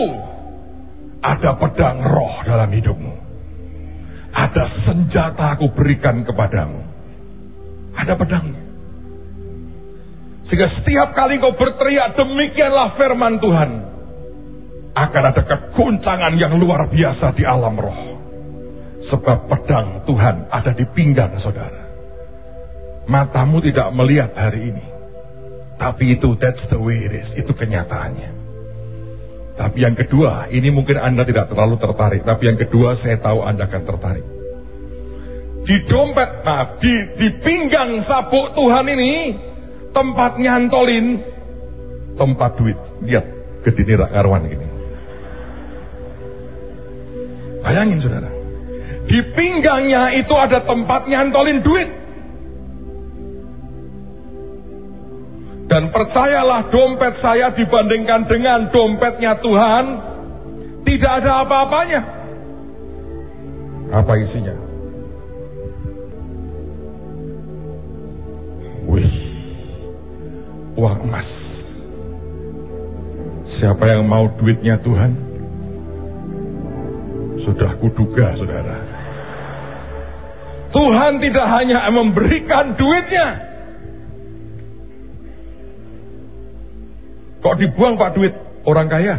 ada 1.24 1.56
pedang 1.56 2.04
roh 2.04 2.36
dalam 2.44 2.68
hidupmu. 2.68 3.14
Ada 4.36 4.84
senjata 4.84 5.56
aku 5.56 5.72
berikan 5.72 6.28
kepadamu. 6.28 6.84
Ada 7.96 8.20
pedangnya. 8.20 8.60
Sehingga 10.52 10.68
setiap 10.84 11.16
kali 11.16 11.40
kau 11.40 11.56
berteriak 11.56 12.20
demikianlah 12.20 13.00
firman 13.00 13.40
Tuhan. 13.40 13.93
Akan 14.94 15.24
ada 15.26 15.42
keguncangan 15.42 16.38
yang 16.38 16.54
luar 16.62 16.86
biasa 16.90 17.34
di 17.34 17.44
alam 17.44 17.74
roh. 17.74 18.00
Sebab 19.10 19.50
pedang 19.50 20.06
Tuhan 20.06 20.50
ada 20.54 20.72
di 20.74 20.86
pinggang 20.94 21.34
saudara. 21.42 21.82
Matamu 23.10 23.60
tidak 23.60 23.90
melihat 23.92 24.32
hari 24.38 24.70
ini. 24.70 24.86
Tapi 25.82 26.16
itu 26.16 26.38
that's 26.38 26.62
the 26.70 26.78
way 26.78 26.96
it 27.04 27.14
is. 27.14 27.30
Itu 27.42 27.52
kenyataannya. 27.58 28.44
Tapi 29.54 29.78
yang 29.86 29.94
kedua, 29.94 30.50
ini 30.50 30.74
mungkin 30.74 30.98
Anda 30.98 31.26
tidak 31.30 31.54
terlalu 31.54 31.78
tertarik. 31.78 32.22
Tapi 32.26 32.44
yang 32.50 32.58
kedua 32.58 32.98
saya 33.06 33.22
tahu 33.22 33.46
Anda 33.46 33.70
akan 33.70 33.84
tertarik. 33.86 34.26
Di 35.64 35.78
dompet, 35.88 36.44
nah 36.44 36.76
di, 36.76 36.94
di 37.16 37.28
pinggang 37.40 38.04
sabuk 38.04 38.52
Tuhan 38.52 38.84
ini, 38.84 39.14
tempat 39.96 40.36
nyantolin, 40.36 41.24
tempat 42.20 42.52
duit. 42.60 42.76
Lihat, 43.06 43.26
gedini 43.64 43.96
karuan 43.96 44.44
gini. 44.44 44.73
Bayangin 47.64 48.04
saudara. 48.04 48.30
Di 49.08 49.20
pinggangnya 49.36 50.16
itu 50.20 50.36
ada 50.36 50.64
tempat 50.68 51.08
nyantolin 51.08 51.60
duit. 51.64 51.90
Dan 55.72 55.90
percayalah 55.90 56.70
dompet 56.70 57.18
saya 57.24 57.56
dibandingkan 57.56 58.30
dengan 58.30 58.70
dompetnya 58.70 59.40
Tuhan, 59.42 59.86
tidak 60.86 61.12
ada 61.24 61.32
apa-apanya. 61.48 62.02
Apa 63.96 64.14
isinya? 64.22 64.56
Wih, 68.92 69.14
uang 70.78 71.00
emas. 71.10 71.30
Siapa 73.58 73.84
yang 73.88 74.04
mau 74.06 74.28
duitnya 74.36 74.78
Tuhan? 74.84 75.33
Sudah 77.44 77.72
kuduga, 77.80 78.40
saudara. 78.40 78.78
Tuhan 80.74 81.22
tidak 81.22 81.48
hanya 81.54 81.86
memberikan 81.94 82.74
duitnya, 82.74 83.54
Kok 87.44 87.60
dibuang 87.60 88.00
Pak 88.00 88.16
duit 88.16 88.32
orang 88.64 88.88
kaya? 88.88 89.16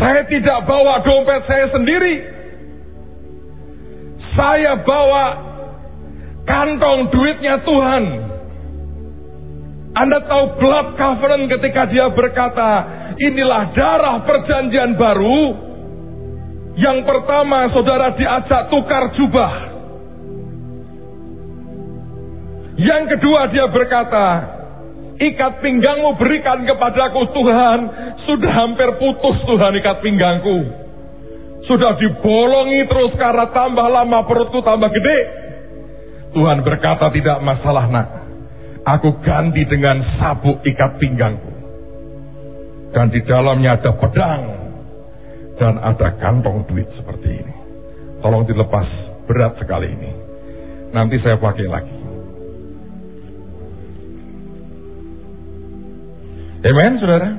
Saya 0.00 0.24
tidak 0.24 0.64
bawa 0.64 1.04
dompet 1.04 1.44
saya 1.44 1.66
sendiri. 1.68 2.16
Saya 4.32 4.80
bawa 4.80 5.24
kantong 6.48 7.12
duitnya 7.12 7.60
Tuhan. 7.68 8.04
Anda 9.98 10.22
tahu 10.30 10.62
blood 10.62 10.88
covenant 10.94 11.50
ketika 11.50 11.90
dia 11.90 12.06
berkata, 12.14 12.70
inilah 13.18 13.74
darah 13.74 14.22
perjanjian 14.22 14.94
baru. 14.94 15.66
Yang 16.78 16.98
pertama 17.02 17.66
saudara 17.74 18.14
diajak 18.14 18.70
tukar 18.70 19.10
jubah. 19.18 19.54
Yang 22.78 23.18
kedua 23.18 23.50
dia 23.50 23.66
berkata, 23.66 24.26
Ikat 25.18 25.66
pinggangmu 25.66 26.14
berikan 26.14 26.62
kepadaku 26.62 27.34
Tuhan. 27.34 27.78
Sudah 28.22 28.52
hampir 28.54 28.86
putus 29.02 29.42
Tuhan 29.50 29.74
ikat 29.82 29.98
pinggangku. 29.98 30.58
Sudah 31.66 31.98
dibolongi 31.98 32.86
terus 32.86 33.18
karena 33.18 33.50
tambah 33.50 33.82
lama 33.82 34.22
perutku 34.30 34.62
tambah 34.62 34.94
gede. 34.94 35.18
Tuhan 36.38 36.62
berkata 36.62 37.10
tidak 37.10 37.42
masalah 37.42 37.90
nak. 37.90 38.17
Aku 38.88 39.20
ganti 39.20 39.68
dengan 39.68 40.00
sabuk 40.16 40.64
ikat 40.64 40.96
pinggangku. 40.96 41.52
Dan 42.96 43.12
di 43.12 43.20
dalamnya 43.28 43.76
ada 43.76 43.92
pedang. 44.00 44.42
Dan 45.60 45.76
ada 45.76 46.16
kantong 46.16 46.64
duit 46.70 46.88
seperti 46.96 47.44
ini. 47.44 47.54
Tolong 48.24 48.48
dilepas 48.48 48.88
berat 49.28 49.60
sekali 49.60 49.92
ini. 49.92 50.10
Nanti 50.96 51.20
saya 51.20 51.36
pakai 51.36 51.68
lagi. 51.68 51.96
Amen, 56.58 56.92
saudara. 56.98 57.30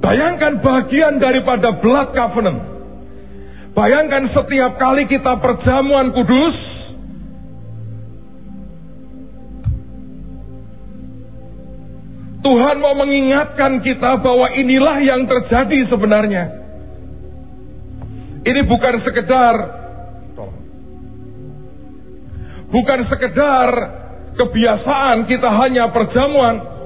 Bayangkan 0.00 0.64
bagian 0.64 1.20
daripada 1.20 1.76
blood 1.78 2.16
covenant. 2.16 2.60
Bayangkan 3.76 4.32
setiap 4.32 4.80
kali 4.80 5.06
kita 5.06 5.38
perjamuan 5.38 6.10
kudus, 6.16 6.56
Tuhan 12.48 12.80
mau 12.80 12.96
mengingatkan 12.96 13.84
kita 13.84 14.24
bahwa 14.24 14.48
inilah 14.56 14.96
yang 15.04 15.28
terjadi 15.28 15.92
sebenarnya. 15.92 16.44
Ini 18.40 18.64
bukan 18.64 18.94
sekedar 19.04 19.54
bukan 22.72 23.00
sekedar 23.12 23.68
kebiasaan 24.40 25.28
kita 25.28 25.50
hanya 25.60 25.92
perjamuan, 25.92 26.78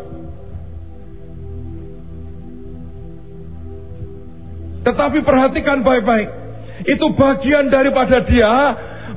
Tetapi 4.83 5.22
perhatikan 5.22 5.87
baik-baik. 5.87 6.29
Itu 6.90 7.14
bagian 7.14 7.70
daripada 7.70 8.27
dia 8.27 8.55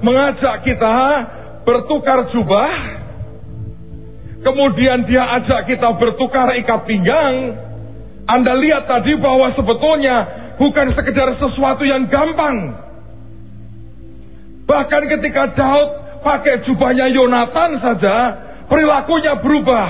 mengajak 0.06 0.62
kita 0.62 0.98
bertukar 1.66 2.30
jubah. 2.30 3.05
Kemudian 4.46 5.10
dia 5.10 5.26
ajak 5.42 5.66
kita 5.66 5.98
bertukar 5.98 6.54
ikat 6.54 6.86
pinggang. 6.86 7.58
Anda 8.30 8.54
lihat 8.54 8.86
tadi 8.86 9.18
bahwa 9.18 9.50
sebetulnya 9.58 10.16
bukan 10.62 10.94
sekedar 10.94 11.34
sesuatu 11.42 11.82
yang 11.82 12.06
gampang. 12.06 12.86
Bahkan 14.70 15.04
ketika 15.18 15.50
Daud 15.58 15.90
pakai 16.22 16.62
jubahnya 16.70 17.10
Yonatan 17.10 17.82
saja, 17.82 18.16
perilakunya 18.70 19.34
berubah. 19.42 19.90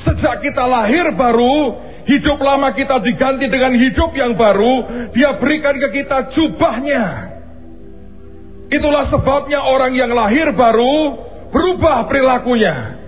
Sejak 0.00 0.40
kita 0.40 0.64
lahir 0.64 1.12
baru, 1.12 1.76
Hidup 2.10 2.42
lama 2.42 2.74
kita 2.74 2.98
diganti 3.06 3.46
dengan 3.46 3.70
hidup 3.70 4.10
yang 4.18 4.34
baru, 4.34 5.06
dia 5.14 5.36
berikan 5.38 5.78
ke 5.78 5.88
kita 6.00 6.34
jubahnya. 6.34 7.30
Itulah 8.66 9.06
sebabnya 9.14 9.62
orang 9.62 9.94
yang 9.94 10.10
lahir 10.10 10.50
baru 10.50 11.22
berubah 11.54 12.10
perilakunya. 12.10 12.99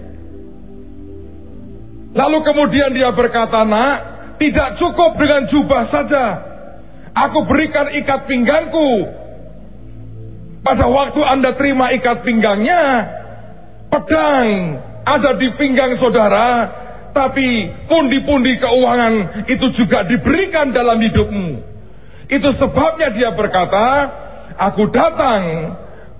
Lalu 2.12 2.38
kemudian 2.44 2.92
dia 2.92 3.09
berkata, 3.16 3.64
nak, 3.64 3.96
tidak 4.37 4.77
cukup 4.77 5.16
dengan 5.16 5.48
jubah 5.48 5.83
saja. 5.88 6.27
Aku 7.12 7.44
berikan 7.48 7.88
ikat 7.92 8.29
pinggangku. 8.29 8.90
Pada 10.62 10.87
waktu 10.88 11.20
Anda 11.25 11.57
terima 11.59 11.90
ikat 11.96 12.22
pinggangnya, 12.22 12.83
pedang 13.90 14.48
ada 15.03 15.31
di 15.37 15.48
pinggang 15.59 15.98
saudara, 15.98 16.48
tapi 17.12 17.68
pundi-pundi 17.90 18.57
keuangan 18.62 19.44
itu 19.51 19.66
juga 19.77 20.07
diberikan 20.09 20.72
dalam 20.72 20.96
hidupmu. 21.03 21.48
Itu 22.33 22.48
sebabnya 22.57 23.12
dia 23.12 23.37
berkata, 23.37 23.87
aku 24.57 24.88
datang 24.88 25.42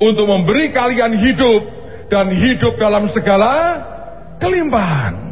untuk 0.03 0.27
memberi 0.29 0.75
kalian 0.75 1.17
hidup 1.17 1.63
dan 2.13 2.29
hidup 2.29 2.77
dalam 2.77 3.09
segala 3.17 3.55
kelimpahan. 4.43 5.32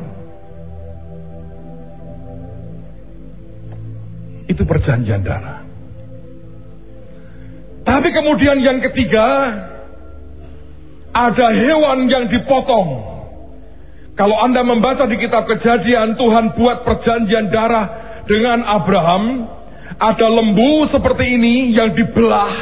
Itu 4.50 4.66
perjanjian 4.66 5.22
darah. 5.22 5.62
Tapi 7.86 8.08
kemudian 8.10 8.58
yang 8.60 8.82
ketiga, 8.82 9.26
ada 11.14 11.46
hewan 11.54 12.10
yang 12.10 12.26
dipotong. 12.26 12.88
Kalau 14.18 14.36
Anda 14.42 14.66
membaca 14.66 15.06
di 15.06 15.16
kitab 15.16 15.46
kejadian, 15.46 16.18
Tuhan 16.18 16.58
buat 16.58 16.82
perjanjian 16.82 17.48
darah 17.48 17.86
dengan 18.26 18.66
Abraham. 18.66 19.48
Ada 20.00 20.26
lembu 20.28 20.90
seperti 20.92 21.24
ini 21.40 21.72
yang 21.72 21.94
dibelah. 21.94 22.54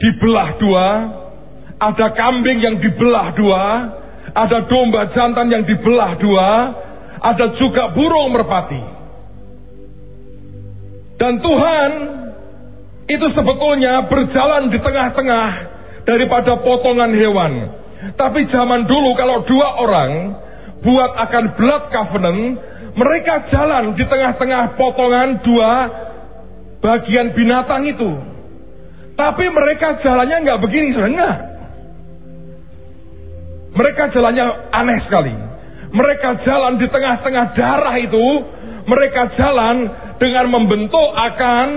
Dibelah 0.00 0.48
dua. 0.60 0.88
Ada 1.80 2.06
kambing 2.12 2.58
yang 2.60 2.76
dibelah 2.82 3.32
dua. 3.36 3.64
Ada 4.30 4.68
domba 4.68 5.10
jantan 5.16 5.48
yang 5.48 5.64
dibelah 5.64 6.12
dua. 6.20 6.48
Ada 7.20 7.56
juga 7.56 7.92
burung 7.92 8.36
merpati. 8.36 8.99
Dan 11.20 11.36
Tuhan 11.44 11.90
itu 13.12 13.26
sebetulnya 13.36 14.08
berjalan 14.08 14.72
di 14.72 14.78
tengah-tengah 14.80 15.48
daripada 16.08 16.64
potongan 16.64 17.12
hewan. 17.12 17.52
Tapi 18.16 18.48
zaman 18.48 18.88
dulu 18.88 19.12
kalau 19.20 19.44
dua 19.44 19.68
orang 19.84 20.10
buat 20.80 21.12
akan 21.28 21.44
blood 21.60 21.82
covenant, 21.92 22.42
mereka 22.96 23.52
jalan 23.52 23.92
di 23.92 24.04
tengah-tengah 24.08 24.80
potongan 24.80 25.44
dua 25.44 25.72
bagian 26.80 27.36
binatang 27.36 27.84
itu. 27.84 28.10
Tapi 29.12 29.44
mereka 29.52 30.00
jalannya 30.00 30.36
nggak 30.40 30.60
begini, 30.64 30.96
enggak. 30.96 31.36
Mereka 33.76 34.02
jalannya 34.16 34.44
aneh 34.72 34.98
sekali. 35.04 35.34
Mereka 35.90 36.48
jalan 36.48 36.80
di 36.80 36.88
tengah-tengah 36.88 37.52
darah 37.52 37.96
itu, 38.00 38.24
mereka 38.90 39.30
jalan 39.38 39.76
dengan 40.18 40.50
membentuk 40.50 41.08
akan 41.14 41.68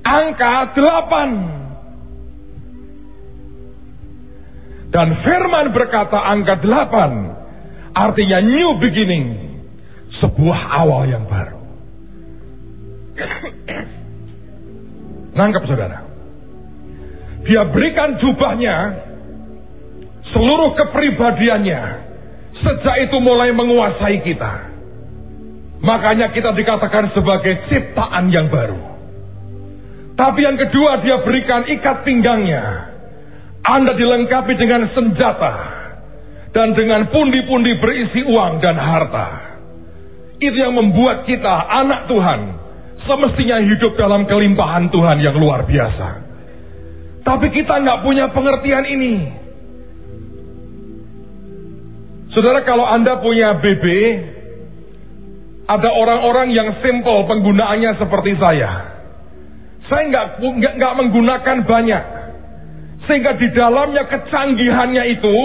angka 0.00 0.54
delapan. 0.72 1.30
Dan 4.90 5.08
firman 5.22 5.70
berkata 5.70 6.18
angka 6.18 6.58
delapan 6.64 7.30
artinya 7.94 8.42
new 8.42 8.80
beginning, 8.82 9.38
sebuah 10.18 10.60
awal 10.82 11.06
yang 11.06 11.24
baru. 11.30 11.60
Nangkep 15.38 15.62
saudara. 15.68 16.10
Dia 17.46 17.70
berikan 17.70 18.18
jubahnya 18.18 18.76
seluruh 20.34 20.74
kepribadiannya. 20.74 22.10
Sejak 22.60 22.96
itu 23.08 23.16
mulai 23.22 23.54
menguasai 23.54 24.20
kita. 24.20 24.69
Makanya 25.80 26.36
kita 26.36 26.52
dikatakan 26.52 27.16
sebagai 27.16 27.68
ciptaan 27.72 28.28
yang 28.28 28.52
baru. 28.52 28.80
Tapi 30.12 30.40
yang 30.44 30.60
kedua 30.60 31.00
dia 31.00 31.24
berikan 31.24 31.64
ikat 31.64 32.04
pinggangnya. 32.04 32.92
Anda 33.64 33.96
dilengkapi 33.96 34.52
dengan 34.60 34.92
senjata. 34.92 35.80
Dan 36.50 36.74
dengan 36.76 37.08
pundi-pundi 37.08 37.78
berisi 37.78 38.26
uang 38.26 38.60
dan 38.60 38.76
harta. 38.76 39.28
Itu 40.36 40.56
yang 40.56 40.76
membuat 40.76 41.24
kita 41.24 41.54
anak 41.72 42.10
Tuhan. 42.10 42.40
Semestinya 43.06 43.64
hidup 43.64 43.96
dalam 43.96 44.28
kelimpahan 44.28 44.92
Tuhan 44.92 45.24
yang 45.24 45.36
luar 45.40 45.64
biasa. 45.64 46.08
Tapi 47.24 47.46
kita 47.56 47.80
nggak 47.80 48.02
punya 48.04 48.28
pengertian 48.34 48.84
ini. 48.84 49.14
Saudara 52.36 52.60
kalau 52.62 52.84
Anda 52.86 53.18
punya 53.24 53.56
BB, 53.58 53.84
ada 55.70 55.90
orang-orang 55.94 56.50
yang 56.50 56.82
simple 56.82 57.30
penggunaannya 57.30 57.94
seperti 58.02 58.34
saya. 58.42 58.70
Saya 59.86 60.02
nggak 60.10 60.26
nggak 60.74 60.94
menggunakan 60.98 61.56
banyak, 61.62 62.04
sehingga 63.06 63.38
di 63.38 63.48
dalamnya 63.54 64.06
kecanggihannya 64.10 65.04
itu 65.14 65.36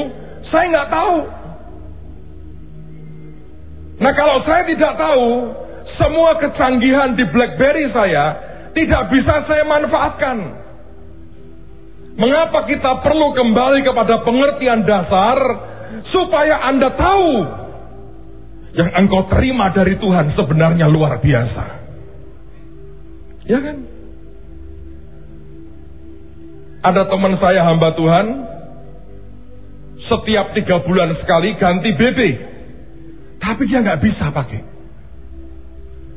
saya 0.49 0.65
nggak 0.73 0.89
tahu. 0.89 1.17
Nah 4.01 4.13
kalau 4.17 4.37
saya 4.49 4.65
tidak 4.65 4.93
tahu, 4.97 5.29
semua 6.01 6.41
kecanggihan 6.41 7.13
di 7.13 7.25
BlackBerry 7.29 7.93
saya 7.93 8.25
tidak 8.73 9.13
bisa 9.13 9.45
saya 9.45 9.63
manfaatkan. 9.65 10.37
Mengapa 12.15 12.65
kita 12.65 13.03
perlu 13.05 13.35
kembali 13.35 13.79
kepada 13.85 14.23
pengertian 14.25 14.87
dasar 14.87 15.37
supaya 16.09 16.63
Anda 16.65 16.89
tahu 16.95 17.29
yang 18.75 18.89
engkau 18.91 19.31
terima 19.31 19.71
dari 19.71 19.95
Tuhan 19.95 20.35
sebenarnya 20.35 20.91
luar 20.91 21.23
biasa. 21.23 21.65
Ya 23.47 23.59
kan? 23.63 23.77
Ada 26.85 27.01
teman 27.07 27.33
saya 27.39 27.65
hamba 27.65 27.95
Tuhan, 27.97 28.25
setiap 30.05 30.53
tiga 30.53 30.83
bulan 30.83 31.15
sekali 31.23 31.55
ganti 31.55 31.89
BB. 31.95 32.19
Tapi 33.39 33.61
dia 33.65 33.79
nggak 33.79 34.01
bisa 34.03 34.29
pakai. 34.29 34.61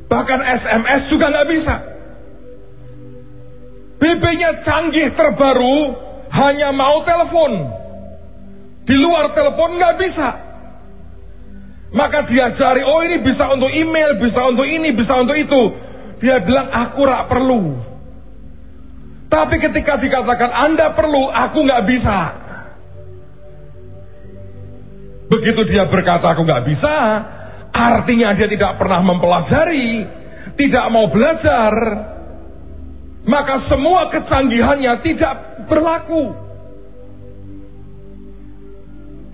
Bahkan 0.09 0.39
SMS 0.41 1.01
juga 1.13 1.31
nggak 1.31 1.49
bisa. 1.49 1.75
BB-nya 3.99 4.63
canggih 4.63 5.11
terbaru, 5.13 5.79
hanya 6.33 6.69
mau 6.75 7.03
telepon. 7.07 7.51
Di 8.83 8.95
luar 8.97 9.31
telepon 9.37 9.75
nggak 9.77 9.95
bisa. 10.01 10.48
Maka 11.89 12.29
dia 12.29 12.53
cari, 12.53 12.85
oh 12.85 13.01
ini 13.01 13.17
bisa 13.25 13.49
untuk 13.49 13.73
email, 13.73 14.21
bisa 14.21 14.41
untuk 14.45 14.67
ini, 14.69 14.93
bisa 14.93 15.13
untuk 15.25 15.33
itu. 15.33 15.61
Dia 16.21 16.37
bilang, 16.45 16.69
aku 16.69 17.01
rak 17.01 17.25
perlu. 17.25 17.61
Tapi 19.29 19.55
ketika 19.61 19.97
dikatakan 19.97 20.49
Anda 20.53 20.93
perlu, 20.93 21.29
aku 21.29 21.57
nggak 21.65 21.83
bisa. 21.89 22.19
Begitu 25.29 25.61
dia 25.69 25.85
berkata 25.85 26.33
aku 26.33 26.41
nggak 26.41 26.65
bisa, 26.65 26.95
artinya 27.69 28.33
dia 28.33 28.49
tidak 28.49 28.81
pernah 28.81 29.01
mempelajari, 29.05 30.05
tidak 30.57 30.85
mau 30.89 31.05
belajar, 31.13 31.73
maka 33.29 33.69
semua 33.69 34.09
kecanggihannya 34.09 34.93
tidak 35.05 35.33
berlaku. 35.69 36.33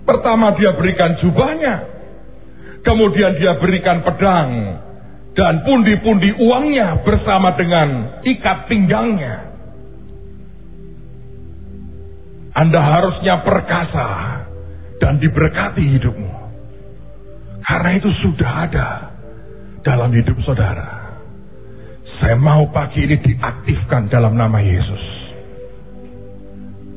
Pertama 0.04 0.52
dia 0.60 0.76
berikan 0.76 1.16
jubahnya. 1.24 1.95
Kemudian 2.86 3.34
dia 3.42 3.58
berikan 3.58 4.06
pedang. 4.06 4.50
Dan 5.36 5.66
pundi-pundi 5.68 6.32
uangnya 6.32 7.04
bersama 7.04 7.52
dengan 7.58 8.22
ikat 8.24 8.72
pinggangnya. 8.72 9.52
Anda 12.56 12.80
harusnya 12.80 13.44
perkasa 13.44 14.08
dan 14.96 15.20
diberkati 15.20 15.84
hidupmu. 15.84 16.32
Karena 17.60 17.90
itu 18.00 18.08
sudah 18.24 18.52
ada 18.64 18.88
dalam 19.84 20.08
hidup 20.16 20.40
saudara. 20.40 21.20
Saya 22.16 22.40
mau 22.40 22.72
pagi 22.72 23.04
ini 23.04 23.20
diaktifkan 23.20 24.08
dalam 24.08 24.40
nama 24.40 24.56
Yesus. 24.64 25.04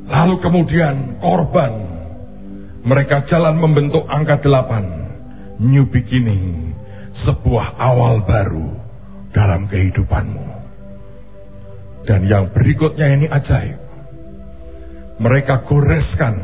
Lalu 0.08 0.36
kemudian 0.40 1.20
korban 1.20 1.74
mereka 2.88 3.28
jalan 3.28 3.60
membentuk 3.60 4.08
angka 4.08 4.40
delapan. 4.40 4.99
New 5.60 5.86
beginning. 5.92 6.72
Sebuah 7.28 7.76
awal 7.76 8.24
baru 8.24 8.72
dalam 9.36 9.68
kehidupanmu. 9.68 10.48
Dan 12.08 12.26
yang 12.32 12.50
berikutnya 12.56 13.08
ini 13.20 13.28
ajaib. 13.28 13.80
Mereka 15.20 15.68
goreskan 15.68 16.36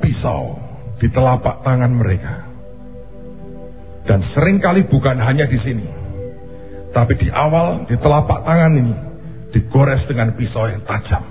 pisau 0.00 0.56
di 0.98 1.12
telapak 1.12 1.60
tangan 1.62 1.92
mereka. 1.92 2.48
Dan 4.08 4.24
sering 4.32 4.58
kali 4.58 4.88
bukan 4.88 5.20
hanya 5.20 5.44
di 5.46 5.60
sini. 5.60 5.86
Tapi 6.96 7.12
di 7.20 7.28
awal, 7.28 7.86
di 7.86 7.96
telapak 8.00 8.40
tangan 8.42 8.72
ini, 8.72 8.94
digores 9.52 10.00
dengan 10.08 10.32
pisau 10.34 10.64
yang 10.66 10.82
tajam. 10.88 11.24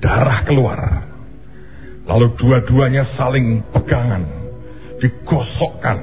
Darah 0.00 0.48
keluar 0.48 1.08
Lalu 2.08 2.26
dua-duanya 2.40 3.04
saling 3.20 3.60
pegangan, 3.68 4.24
digosokkan 4.98 5.98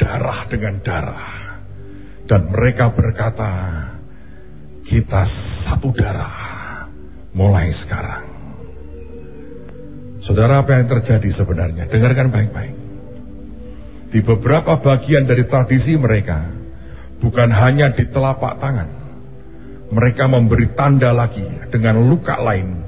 darah 0.00 0.40
dengan 0.48 0.80
darah. 0.80 1.28
Dan 2.30 2.46
mereka 2.54 2.94
berkata, 2.94 3.50
kita 4.86 5.22
satu 5.66 5.90
darah 5.92 6.36
mulai 7.34 7.74
sekarang. 7.84 8.24
Saudara 10.30 10.62
apa 10.62 10.78
yang 10.78 10.86
terjadi 10.86 11.42
sebenarnya? 11.42 11.90
Dengarkan 11.90 12.30
baik-baik. 12.30 12.76
Di 14.14 14.20
beberapa 14.22 14.78
bagian 14.78 15.26
dari 15.26 15.42
tradisi 15.46 15.98
mereka, 15.98 16.38
bukan 17.18 17.50
hanya 17.50 17.94
di 17.94 18.06
telapak 18.10 18.58
tangan, 18.62 18.90
mereka 19.90 20.30
memberi 20.30 20.70
tanda 20.78 21.10
lagi 21.10 21.46
dengan 21.70 21.98
luka 22.06 22.38
lain, 22.38 22.78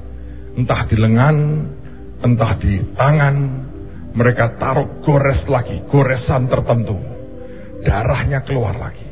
entah 0.55 0.87
di 0.87 0.95
lengan, 0.95 1.37
entah 2.23 2.53
di 2.59 2.79
tangan, 2.95 3.35
mereka 4.13 4.57
taruh 4.61 5.01
gores 5.01 5.41
lagi, 5.49 5.81
goresan 5.89 6.45
tertentu. 6.45 6.97
Darahnya 7.83 8.45
keluar 8.45 8.77
lagi. 8.77 9.09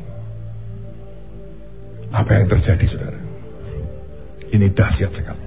Apa 2.14 2.32
yang 2.38 2.46
terjadi 2.48 2.86
saudara? 2.92 3.20
Ini 4.52 4.68
dahsyat 4.72 5.12
sekali. 5.16 5.46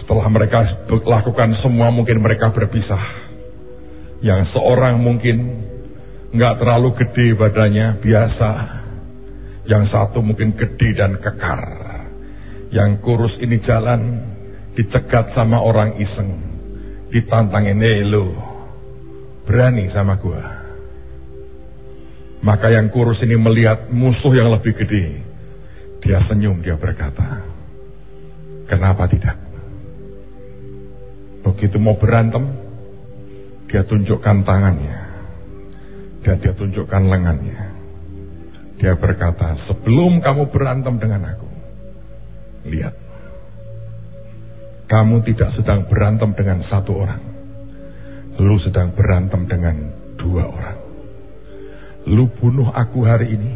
Setelah 0.00 0.26
mereka 0.30 0.86
lakukan 0.88 1.50
semua 1.60 1.90
mungkin 1.90 2.22
mereka 2.22 2.54
berpisah. 2.54 3.32
Yang 4.20 4.52
seorang 4.54 5.00
mungkin 5.00 5.36
nggak 6.30 6.54
terlalu 6.62 6.94
gede 6.94 7.26
badannya, 7.34 7.98
biasa. 7.98 8.50
Yang 9.66 9.84
satu 9.90 10.22
mungkin 10.22 10.54
gede 10.54 10.88
dan 10.94 11.18
kekar. 11.18 11.62
Yang 12.70 13.02
kurus 13.02 13.34
ini 13.42 13.58
jalan, 13.66 14.00
dicegat 14.78 15.34
sama 15.34 15.58
orang 15.58 15.98
iseng, 15.98 16.49
ditantangin, 17.10 17.82
eh 17.82 18.06
lo, 18.06 18.30
berani 19.44 19.90
sama 19.90 20.16
gua. 20.18 20.42
Maka 22.40 22.72
yang 22.72 22.88
kurus 22.88 23.20
ini 23.20 23.36
melihat 23.36 23.92
musuh 23.92 24.32
yang 24.32 24.48
lebih 24.48 24.72
gede. 24.72 25.20
Dia 26.00 26.24
senyum, 26.24 26.64
dia 26.64 26.80
berkata, 26.80 27.44
kenapa 28.64 29.04
tidak? 29.12 29.36
Begitu 31.44 31.76
mau 31.76 32.00
berantem, 32.00 32.48
dia 33.68 33.84
tunjukkan 33.84 34.48
tangannya. 34.48 34.96
Dan 36.24 36.36
dia 36.40 36.52
tunjukkan 36.56 37.02
lengannya. 37.04 37.58
Dia 38.80 38.96
berkata, 38.96 39.60
sebelum 39.68 40.24
kamu 40.24 40.48
berantem 40.48 40.96
dengan 40.96 41.36
aku, 41.36 41.48
lihat, 42.72 42.96
kamu 44.90 45.22
tidak 45.22 45.54
sedang 45.54 45.86
berantem 45.86 46.34
dengan 46.34 46.66
satu 46.66 46.90
orang. 46.98 47.22
Lu 48.42 48.58
sedang 48.58 48.90
berantem 48.90 49.46
dengan 49.46 49.76
dua 50.18 50.50
orang. 50.50 50.78
Lu 52.10 52.26
bunuh 52.26 52.74
aku 52.74 53.06
hari 53.06 53.38
ini, 53.38 53.52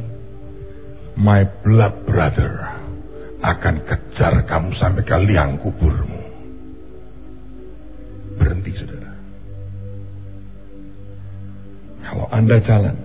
my 1.18 1.42
blood 1.66 2.06
brother 2.06 2.78
akan 3.42 3.82
kejar 3.82 4.46
kamu 4.46 4.78
sampai 4.78 5.02
ke 5.02 5.16
liang 5.26 5.58
kuburmu. 5.58 6.22
Berhenti 8.38 8.70
saudara. 8.78 9.12
Kalau 12.04 12.26
Anda 12.30 12.56
jalan, 12.62 12.96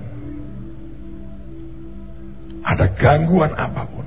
ada 2.62 2.86
gangguan 2.94 3.58
apa 3.58 3.84
pun, 3.90 3.99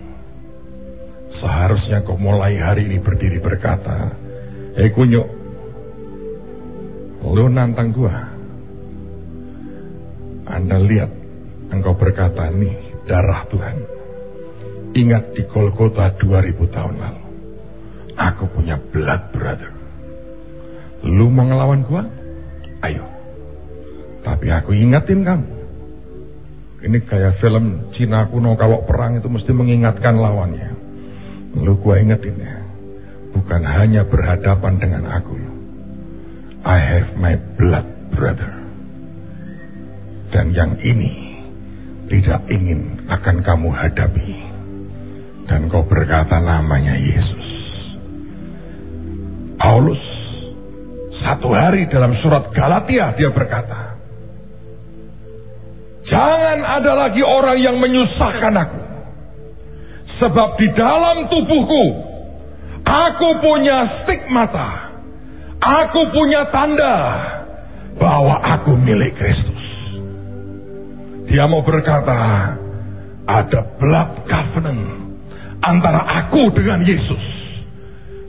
seharusnya 1.42 2.06
kau 2.06 2.14
mulai 2.14 2.54
hari 2.62 2.86
ini 2.86 3.02
berdiri 3.02 3.42
berkata, 3.42 4.14
Hei 4.78 4.94
kunyuk, 4.94 5.26
lu 7.26 7.50
nantang 7.50 7.90
gua. 7.90 8.14
Anda 10.46 10.78
lihat, 10.78 11.10
engkau 11.74 11.98
berkata, 11.98 12.48
nih 12.54 13.04
darah 13.10 13.42
Tuhan. 13.50 13.76
Ingat 14.92 15.34
di 15.34 15.42
Golgota 15.50 16.14
2000 16.20 16.74
tahun 16.76 16.94
lalu. 17.00 17.22
Aku 18.12 18.44
punya 18.54 18.76
blood 18.78 19.22
brother. 19.34 19.72
Lu 21.02 21.32
mau 21.32 21.48
ngelawan 21.48 21.82
gua? 21.88 22.04
Ayo. 22.86 23.04
Tapi 24.22 24.46
aku 24.52 24.76
ingatin 24.76 25.26
kamu. 25.26 25.48
Ini 26.82 26.98
kayak 27.06 27.38
film 27.38 27.94
Cina 27.94 28.26
kuno 28.28 28.58
kalau 28.58 28.82
perang 28.86 29.18
itu 29.18 29.26
mesti 29.30 29.50
mengingatkan 29.54 30.18
lawannya. 30.18 30.81
Lu 31.58 31.76
gua 31.80 32.00
ingetin 32.00 32.36
ya. 32.40 32.56
Bukan 33.32 33.62
hanya 33.64 34.04
berhadapan 34.08 34.74
dengan 34.80 35.04
aku. 35.08 35.36
I 36.62 36.78
have 36.78 37.10
my 37.18 37.34
blood 37.58 37.86
brother. 38.14 38.52
Dan 40.32 40.56
yang 40.56 40.80
ini 40.80 41.42
tidak 42.08 42.44
ingin 42.48 43.08
akan 43.08 43.36
kamu 43.44 43.68
hadapi. 43.72 44.32
Dan 45.48 45.68
kau 45.68 45.84
berkata 45.84 46.40
namanya 46.40 46.96
Yesus. 46.96 47.48
Paulus 49.60 50.00
satu 51.22 51.54
hari 51.54 51.86
dalam 51.86 52.18
surat 52.18 52.50
Galatia 52.50 53.14
dia 53.14 53.30
berkata, 53.30 53.94
Jangan 56.02 56.60
ada 56.66 56.92
lagi 56.98 57.22
orang 57.22 57.58
yang 57.62 57.78
menyusahkan 57.78 58.54
aku. 58.58 58.81
Sebab 60.22 60.54
di 60.54 60.70
dalam 60.78 61.26
tubuhku, 61.26 61.84
aku 62.86 63.28
punya 63.42 64.06
stigmata. 64.06 64.94
Aku 65.58 66.14
punya 66.14 66.46
tanda 66.54 66.94
bahwa 67.98 68.38
aku 68.38 68.78
milik 68.78 69.18
Kristus. 69.18 69.64
Dia 71.26 71.50
mau 71.50 71.66
berkata, 71.66 72.54
ada 73.26 73.60
blood 73.82 74.10
covenant 74.30 74.82
antara 75.58 76.06
aku 76.22 76.54
dengan 76.54 76.86
Yesus. 76.86 77.24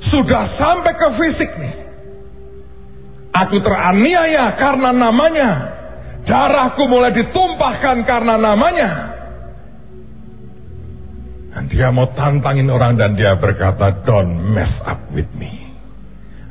Sudah 0.09 0.49
sampai 0.57 0.93
ke 0.97 1.07
fisik 1.21 1.51
nih. 1.61 1.75
Aku 3.37 3.61
teraniaya 3.61 4.57
karena 4.57 4.89
namanya. 4.93 5.51
Darahku 6.25 6.89
mulai 6.89 7.13
ditumpahkan 7.13 8.01
karena 8.05 8.41
namanya. 8.41 9.12
Dan 11.53 11.69
dia 11.69 11.93
mau 11.93 12.09
tantangin 12.17 12.69
orang 12.73 12.97
dan 12.97 13.13
dia 13.13 13.37
berkata, 13.37 14.03
don't 14.03 14.53
mess 14.57 14.73
up 14.89 14.97
with 15.13 15.29
me. 15.37 15.49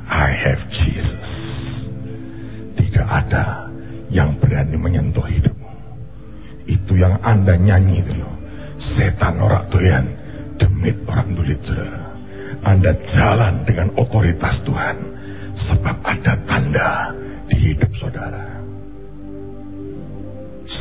I 0.07 0.31
have 0.31 0.61
Jesus. 0.71 1.27
Tidak 2.79 3.07
ada 3.07 3.67
yang 4.07 4.39
berani 4.39 4.79
menyentuh 4.79 5.27
hidupmu. 5.27 5.71
Itu 6.71 6.95
yang 6.95 7.19
Anda 7.19 7.59
nyanyi 7.59 7.99
loh. 8.15 8.35
Setan 8.95 9.39
orang 9.43 9.67
doyan, 9.71 10.05
demit 10.59 10.95
orang 11.07 11.35
tulit 11.35 11.59
Anda 12.63 12.95
jalan 13.11 13.67
dengan 13.67 13.91
otoritas 13.99 14.55
Tuhan 14.63 14.97
Sebab 15.69 15.97
ada 16.03 16.33
tanda 16.43 16.89
di 17.47 17.55
hidup 17.71 17.91
saudara. 17.99 18.62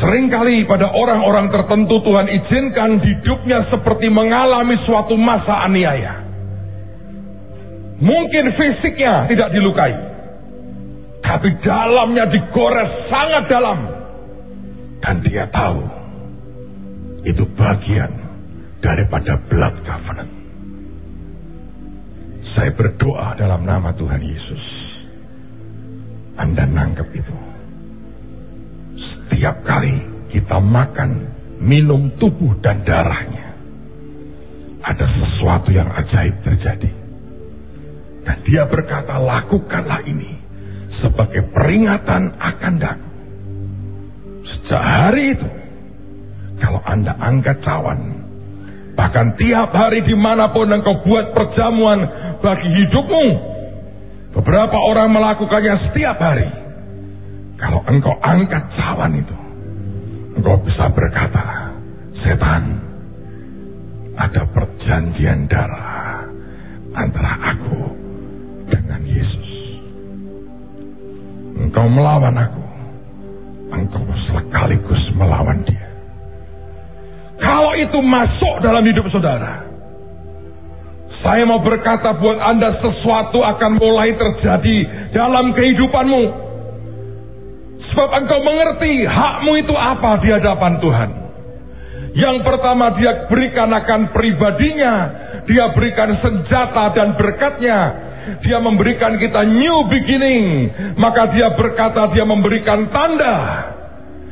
Seringkali 0.03 0.67
pada 0.67 0.91
orang-orang 0.91 1.55
tertentu 1.55 2.03
Tuhan 2.03 2.27
izinkan 2.27 2.99
hidupnya 2.99 3.71
seperti 3.71 4.11
mengalami 4.11 4.75
suatu 4.83 5.15
masa 5.15 5.63
aniaya. 5.63 6.27
Mungkin 8.03 8.51
fisiknya 8.59 9.31
tidak 9.31 9.55
dilukai. 9.55 9.95
Tapi 11.23 11.55
dalamnya 11.63 12.27
digores 12.35 12.91
sangat 13.07 13.47
dalam. 13.47 13.79
Dan 15.07 15.23
dia 15.23 15.47
tahu 15.55 15.87
itu 17.23 17.47
bagian 17.55 18.11
daripada 18.83 19.39
blood 19.47 19.87
covenant. 19.87 20.33
Saya 22.59 22.75
berdoa 22.75 23.39
dalam 23.39 23.63
nama 23.63 23.95
Tuhan 23.95 24.19
Yesus. 24.19 24.65
Anda 26.43 26.67
nangkep 26.67 27.07
itu. 27.15 27.52
Setiap 29.33 29.65
kali 29.65 29.97
kita 30.29 30.61
makan, 30.61 31.25
minum 31.57 32.13
tubuh 32.21 32.53
dan 32.61 32.85
darahnya. 32.85 33.57
Ada 34.85 35.09
sesuatu 35.09 35.73
yang 35.73 35.89
ajaib 35.89 36.37
terjadi. 36.45 36.93
Dan 38.29 38.37
dia 38.45 38.69
berkata, 38.69 39.17
lakukanlah 39.17 40.05
ini 40.05 40.37
sebagai 41.01 41.49
peringatan 41.49 42.37
akan 42.37 42.75
daku. 42.77 43.11
Sejak 44.53 44.85
hari 44.85 45.25
itu, 45.33 45.49
kalau 46.61 46.85
Anda 46.85 47.17
angkat 47.17 47.65
cawan, 47.65 48.01
bahkan 49.01 49.33
tiap 49.41 49.73
hari 49.73 50.05
di 50.05 50.13
mana 50.13 50.53
pun 50.53 50.69
engkau 50.69 51.01
buat 51.09 51.33
perjamuan 51.33 52.05
bagi 52.45 52.69
hidupmu. 52.69 53.27
Beberapa 54.37 54.77
orang 54.77 55.09
melakukannya 55.09 55.89
setiap 55.89 56.21
hari. 56.21 56.63
Kalau 57.63 57.81
engkau 57.87 58.15
angkat 58.19 58.65
cawan 58.75 59.15
itu, 59.15 59.37
engkau 60.35 60.59
bisa 60.67 60.91
berkata, 60.91 61.71
setan, 62.27 62.83
ada 64.19 64.43
perjanjian 64.51 65.47
darah 65.47 66.27
antara 66.93 67.33
aku 67.55 67.81
dengan 68.67 69.01
Yesus. 69.07 69.51
Engkau 71.63 71.87
melawan 71.87 72.35
aku, 72.35 72.65
engkau 73.79 74.05
sekaligus 74.27 75.03
melawan 75.15 75.63
dia. 75.63 75.87
Kalau 77.39 77.79
itu 77.79 77.99
masuk 78.03 78.59
dalam 78.59 78.83
hidup 78.83 79.07
saudara, 79.15 79.71
saya 81.23 81.47
mau 81.47 81.63
berkata 81.63 82.19
buat 82.19 82.43
Anda 82.43 82.83
sesuatu 82.83 83.39
akan 83.39 83.79
mulai 83.79 84.19
terjadi 84.19 84.79
dalam 85.15 85.55
kehidupanmu. 85.55 86.52
Sebab 87.93 88.09
engkau 88.09 88.41
mengerti 88.41 89.05
hakmu 89.05 89.53
itu 89.61 89.75
apa 89.77 90.17
di 90.25 90.33
hadapan 90.33 90.81
Tuhan. 90.81 91.11
Yang 92.13 92.37
pertama 92.45 92.97
dia 92.97 93.29
berikan 93.29 93.69
akan 93.69 94.17
pribadinya. 94.17 94.95
Dia 95.45 95.77
berikan 95.77 96.17
senjata 96.25 96.97
dan 96.97 97.21
berkatnya. 97.21 97.79
Dia 98.41 98.65
memberikan 98.65 99.21
kita 99.21 99.45
new 99.45 99.93
beginning. 99.93 100.73
Maka 100.97 101.37
dia 101.37 101.53
berkata 101.53 102.09
dia 102.17 102.25
memberikan 102.25 102.89
tanda. 102.89 103.37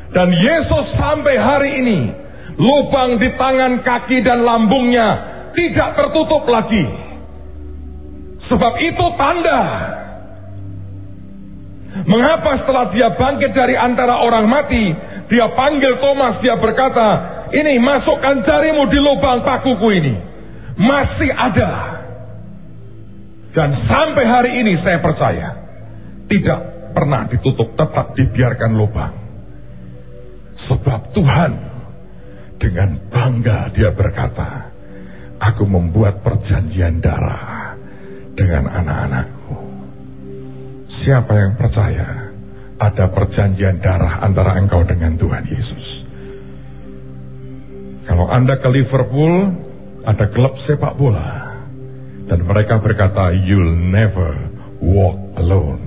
Dan 0.09 0.29
Yesus 0.33 0.97
sampai 0.97 1.37
hari 1.37 1.71
ini. 1.85 2.01
Lubang 2.57 3.21
di 3.21 3.29
tangan 3.37 3.85
kaki 3.85 4.25
dan 4.25 4.41
lambungnya 4.45 5.09
tidak 5.53 6.01
tertutup 6.01 6.49
lagi. 6.49 6.85
Sebab 8.49 8.73
itu 8.81 9.07
tanda. 9.21 9.61
Mengapa 11.91 12.63
setelah 12.63 12.95
dia 12.95 13.11
bangkit 13.19 13.51
dari 13.51 13.75
antara 13.75 14.23
orang 14.23 14.47
mati, 14.47 14.95
dia 15.27 15.47
panggil 15.59 15.99
Thomas, 15.99 16.39
dia 16.39 16.55
berkata, 16.55 17.09
ini 17.51 17.83
masukkan 17.83 18.47
jarimu 18.47 18.87
di 18.87 18.99
lubang 19.03 19.43
pakuku 19.43 19.89
ini. 19.99 20.15
Masih 20.79 21.31
ada. 21.35 21.71
Dan 23.51 23.75
sampai 23.91 24.25
hari 24.25 24.53
ini 24.63 24.79
saya 24.87 25.03
percaya, 25.03 25.49
tidak 26.31 26.61
pernah 26.95 27.27
ditutup, 27.27 27.75
tetap 27.75 28.15
dibiarkan 28.15 28.71
lubang. 28.79 29.15
Sebab 30.71 31.01
Tuhan 31.11 31.53
dengan 32.63 33.11
bangga 33.11 33.75
dia 33.75 33.91
berkata, 33.91 34.71
Aku 35.41 35.65
membuat 35.65 36.21
perjanjian 36.21 37.01
darah 37.01 37.73
dengan 38.37 38.69
anak-anakku. 38.69 39.60
Siapa 41.01 41.33
yang 41.33 41.57
percaya 41.57 42.29
ada 42.77 43.09
perjanjian 43.09 43.81
darah 43.81 44.21
antara 44.21 44.61
engkau 44.61 44.85
dengan 44.85 45.17
Tuhan 45.17 45.45
Yesus? 45.49 45.87
Kalau 48.05 48.29
Anda 48.29 48.61
ke 48.61 48.69
Liverpool, 48.69 49.49
ada 50.05 50.29
klub 50.29 50.61
sepak 50.69 51.01
bola. 51.01 51.57
Dan 52.29 52.45
mereka 52.45 52.85
berkata, 52.85 53.33
you'll 53.33 53.81
never 53.91 54.35
walk 54.85 55.17
alone. 55.41 55.81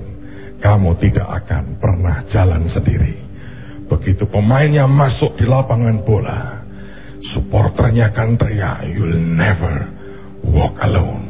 Kamu 0.58 0.98
tidak 0.98 1.46
akan 1.46 1.78
pernah 1.78 2.26
jalan 2.34 2.66
sendiri. 2.74 3.14
Begitu 3.86 4.26
pemainnya 4.26 4.88
masuk 4.90 5.38
di 5.38 5.46
lapangan 5.46 6.02
bola, 6.02 6.64
supporternya 7.36 8.10
akan 8.10 8.34
teriak, 8.34 8.82
you'll 8.90 9.14
never 9.14 9.86
walk 10.42 10.74
alone. 10.82 11.22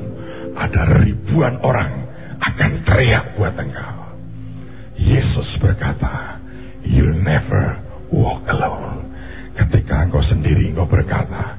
Ada 0.55 1.03
ribuan 1.03 1.59
orang 1.61 2.04
akan 2.45 2.73
teriak 2.85 3.25
buat 3.41 3.57
engkau. 3.57 3.99
Yesus 5.01 5.49
berkata, 5.61 6.39
you'll 6.85 7.21
never 7.25 7.81
walk 8.13 8.45
alone. 8.47 9.11
Ketika 9.55 10.07
engkau 10.07 10.23
sendiri, 10.29 10.71
engkau 10.71 10.87
berkata, 10.87 11.57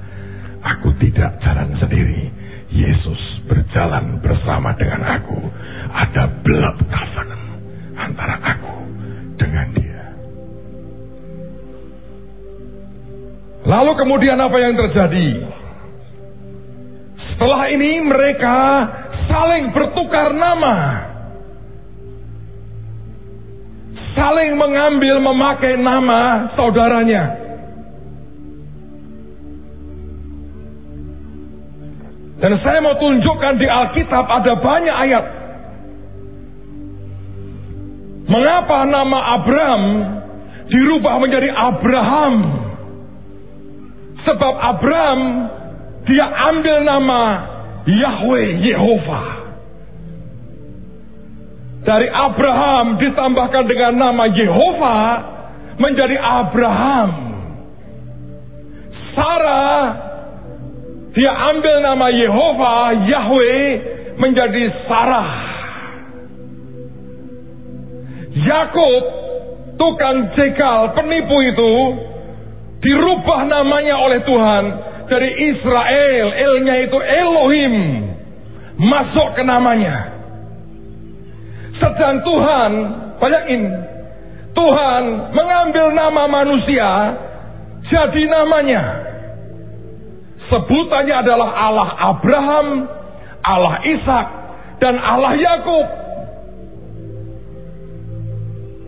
aku 0.61 0.93
tidak 1.01 1.41
jalan 1.41 1.73
sendiri. 1.81 2.29
Yesus 2.69 3.45
berjalan 3.47 4.19
bersama 4.19 4.75
dengan 4.75 5.01
aku. 5.21 5.39
Ada 5.95 6.27
blood 6.43 6.77
covenant 6.91 7.45
antara 7.95 8.36
aku 8.41 8.75
dengan 9.39 9.67
dia. 9.71 10.05
Lalu 13.65 13.91
kemudian 13.95 14.38
apa 14.38 14.57
yang 14.59 14.75
terjadi? 14.75 15.27
Setelah 17.36 17.67
ini 17.71 18.03
mereka 18.03 18.57
saling 19.36 19.75
bertukar 19.75 20.31
nama. 20.31 20.75
Saling 24.15 24.55
mengambil 24.55 25.19
memakai 25.19 25.75
nama 25.75 26.55
saudaranya. 26.55 27.43
Dan 32.39 32.51
saya 32.63 32.79
mau 32.79 32.95
tunjukkan 32.95 33.59
di 33.59 33.67
Alkitab 33.67 34.27
ada 34.27 34.53
banyak 34.59 34.91
ayat 35.07 35.25
Mengapa 38.25 38.83
nama 38.89 39.39
Abraham 39.39 39.83
dirubah 40.67 41.15
menjadi 41.21 41.49
Abraham? 41.53 42.33
Sebab 44.25 44.53
Abraham 44.57 45.21
dia 46.09 46.25
ambil 46.25 46.77
nama 46.81 47.21
Yahweh 47.86 48.65
Yehova. 48.65 49.23
Dari 51.86 52.09
Abraham 52.09 52.97
ditambahkan 52.97 53.65
dengan 53.69 53.93
nama 53.93 54.25
Yehova 54.25 54.97
menjadi 55.77 56.17
Abraham. 56.17 57.09
Sarah 59.13 60.05
dia 61.15 61.31
ambil 61.31 61.75
nama 61.79 62.07
Yehova 62.11 62.91
Yahweh 63.07 63.63
menjadi 64.19 64.63
Sarah. 64.83 65.33
Yakub 68.36 69.03
tukang 69.79 70.36
jegal 70.36 70.91
penipu 70.91 71.39
itu 71.39 71.73
dirubah 72.83 73.47
namanya 73.47 73.95
oleh 74.03 74.19
Tuhan 74.27 74.63
dari 75.06 75.30
Israel, 75.53 76.28
Elnya 76.34 76.76
itu 76.86 76.97
Elohim 76.97 77.74
masuk 78.80 79.38
ke 79.38 79.43
namanya. 79.45 80.12
Sedang 81.80 82.24
Tuhan, 82.24 82.72
bayangin, 83.20 83.64
Tuhan 84.56 85.03
mengambil 85.36 85.86
nama 85.91 86.24
manusia 86.32 86.89
jadi 87.91 88.24
namanya. 88.32 88.84
Sebutannya 90.45 91.16
adalah 91.26 91.49
Allah 91.58 91.89
Abraham, 92.16 92.68
Allah 93.41 93.76
Ishak, 93.82 94.28
dan 94.80 94.95
Allah 95.01 95.34
Yakub. 95.36 95.88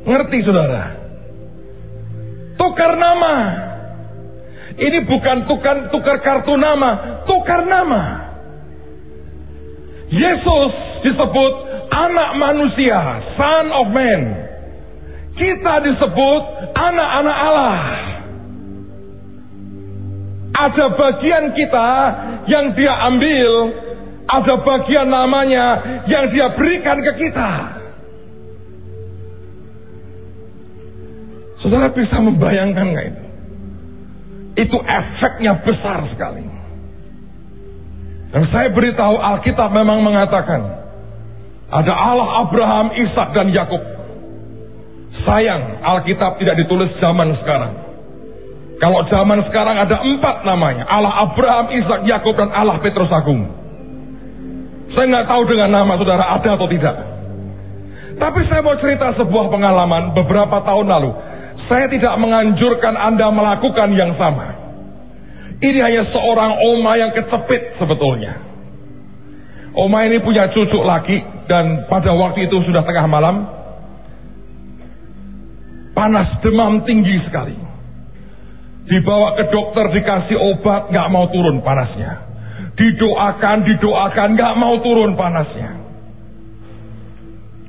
Ngerti 0.07 0.37
saudara? 0.47 0.95
Tukar 2.55 2.95
nama. 2.95 3.35
Ini 4.77 5.09
bukan 5.09 5.49
tukar, 5.49 5.89
tukar 5.89 6.21
kartu 6.21 6.53
nama, 6.53 7.21
tukar 7.25 7.65
nama. 7.65 8.29
Yesus 10.13 10.71
disebut 11.01 11.53
anak 11.89 12.29
manusia, 12.37 12.99
son 13.33 13.65
of 13.73 13.89
man. 13.89 14.21
Kita 15.33 15.73
disebut 15.81 16.41
anak-anak 16.77 17.37
Allah. 17.41 17.77
Ada 20.57 20.85
bagian 20.93 21.45
kita 21.53 21.89
yang 22.49 22.73
dia 22.73 22.93
ambil, 23.09 23.51
ada 24.29 24.53
bagian 24.61 25.09
namanya 25.09 25.65
yang 26.05 26.29
dia 26.33 26.53
berikan 26.53 26.97
ke 27.01 27.11
kita. 27.17 27.51
Saudara 31.65 31.89
bisa 31.93 32.17
membayangkan 32.21 32.85
nggak 32.93 33.07
itu? 33.09 33.26
Itu 34.57 34.77
efeknya 34.81 35.61
besar 35.61 36.01
sekali. 36.09 36.45
Dan 38.33 38.43
saya 38.51 38.73
beritahu 38.73 39.15
Alkitab 39.15 39.69
memang 39.71 40.01
mengatakan 40.01 40.61
ada 41.67 41.93
Allah 41.93 42.47
Abraham, 42.47 42.91
Ishak 42.95 43.37
dan 43.37 43.53
Yakub. 43.53 43.79
Sayang 45.23 45.83
Alkitab 45.83 46.41
tidak 46.41 46.57
ditulis 46.57 46.89
zaman 46.97 47.37
sekarang. 47.43 47.73
Kalau 48.77 49.05
zaman 49.09 49.41
sekarang 49.49 49.77
ada 49.77 50.01
empat 50.05 50.45
namanya. 50.45 50.85
Allah 50.85 51.27
Abraham, 51.27 51.73
Ishak, 51.73 52.05
Yakub 52.09 52.37
dan 52.37 52.49
Allah 52.53 52.81
Petrus 52.81 53.09
Agung. 53.13 53.45
Saya 54.93 55.05
nggak 55.11 55.27
tahu 55.27 55.43
dengan 55.49 55.69
nama 55.69 55.93
saudara 55.99 56.25
ada 56.33 56.49
atau 56.55 56.67
tidak. 56.71 56.95
Tapi 58.17 58.39
saya 58.49 58.65
mau 58.65 58.73
cerita 58.81 59.13
sebuah 59.13 59.53
pengalaman 59.53 60.17
beberapa 60.17 60.63
tahun 60.65 60.89
lalu. 60.89 61.11
Saya 61.67 61.91
tidak 61.91 62.15
menganjurkan 62.15 62.95
Anda 62.95 63.27
melakukan 63.27 63.91
yang 63.91 64.15
sama. 64.15 64.55
Ini 65.57 65.79
hanya 65.83 66.03
seorang 66.15 66.51
oma 66.63 66.91
yang 66.95 67.11
kecepit 67.11 67.75
sebetulnya. 67.75 68.39
Oma 69.77 70.07
ini 70.07 70.23
punya 70.23 70.49
cucu 70.49 70.79
laki 70.79 71.17
dan 71.45 71.85
pada 71.91 72.15
waktu 72.15 72.47
itu 72.47 72.63
sudah 72.65 72.81
tengah 72.87 73.05
malam. 73.05 73.35
Panas 75.91 76.39
demam 76.45 76.85
tinggi 76.85 77.19
sekali. 77.25 77.57
Dibawa 78.87 79.35
ke 79.35 79.51
dokter 79.51 79.91
dikasih 79.91 80.37
obat 80.39 80.93
nggak 80.93 81.07
mau 81.11 81.27
turun 81.33 81.59
panasnya. 81.65 82.25
Didoakan, 82.77 83.65
didoakan 83.65 84.29
nggak 84.37 84.53
mau 84.55 84.79
turun 84.79 85.17
panasnya. 85.17 85.71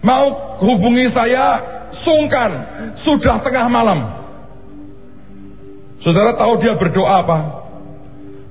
Mau 0.05 0.27
hubungi 0.63 1.11
saya 1.11 1.78
sungkan, 2.03 2.51
sudah 3.07 3.41
tengah 3.43 3.67
malam. 3.71 3.99
Saudara 6.03 6.39
tahu 6.39 6.63
dia 6.63 6.79
berdoa 6.79 7.15
apa? 7.27 7.39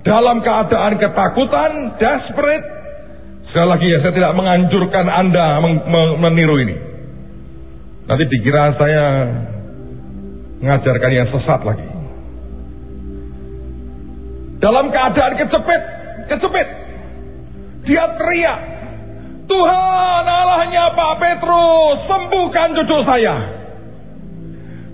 Dalam 0.04 0.40
keadaan 0.40 1.00
ketakutan, 1.00 1.72
desperate. 2.00 2.68
Sekali 3.52 3.68
lagi 3.68 3.88
ya, 3.88 4.00
saya 4.04 4.14
tidak 4.16 4.34
menganjurkan 4.36 5.08
Anda 5.08 5.60
meniru 6.20 6.60
ini. 6.64 6.76
Nanti 8.08 8.24
dikira 8.28 8.76
saya 8.80 9.06
mengajarkan 10.64 11.12
yang 11.12 11.28
sesat 11.32 11.62
lagi. 11.64 11.88
Dalam 14.58 14.90
keadaan 14.90 15.34
kecepit, 15.38 15.82
kecepit. 16.34 16.68
Dia 17.88 18.04
teriak, 18.20 18.60
Tuhan 19.48 20.24
Allahnya 20.28 20.92
Pak 20.92 21.14
Petrus, 21.24 21.98
sembuhkan 22.06 22.68
cucu 22.76 22.98
saya. 23.08 23.36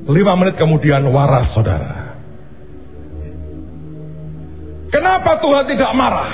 Lima 0.06 0.34
menit 0.38 0.56
kemudian 0.62 1.10
waras 1.10 1.50
saudara. 1.58 2.14
Kenapa 4.94 5.42
Tuhan 5.42 5.66
tidak 5.74 5.92
marah? 5.98 6.32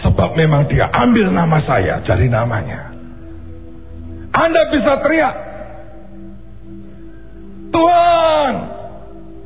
Sebab 0.00 0.32
memang 0.32 0.64
dia 0.64 0.88
ambil 0.88 1.28
nama 1.28 1.60
saya 1.68 2.00
jadi 2.08 2.24
namanya. 2.32 2.88
Anda 4.32 4.62
bisa 4.72 4.92
teriak. 5.04 5.36
Tuhan, 7.68 8.52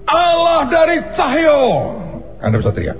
Allah 0.06 0.60
dari 0.70 0.96
Cahyo. 1.18 1.60
Anda 2.38 2.56
bisa 2.62 2.70
teriak. 2.70 2.98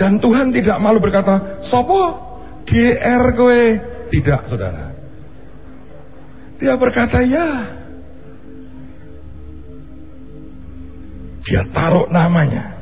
Dan 0.00 0.16
Tuhan 0.22 0.56
tidak 0.56 0.80
malu 0.80 0.96
berkata, 0.96 1.66
Sopo, 1.68 2.29
GR 2.70 3.24
kowe. 3.34 3.62
Tidak, 4.10 4.40
saudara. 4.46 4.94
Dia 6.62 6.74
berkata, 6.78 7.18
ya. 7.26 7.48
Dia 11.50 11.62
taruh 11.74 12.06
namanya 12.14 12.78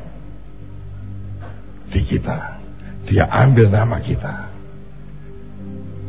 di 1.88 2.04
kita. 2.04 2.60
Dia 3.08 3.24
ambil 3.24 3.72
nama 3.72 3.96
kita. 4.04 4.34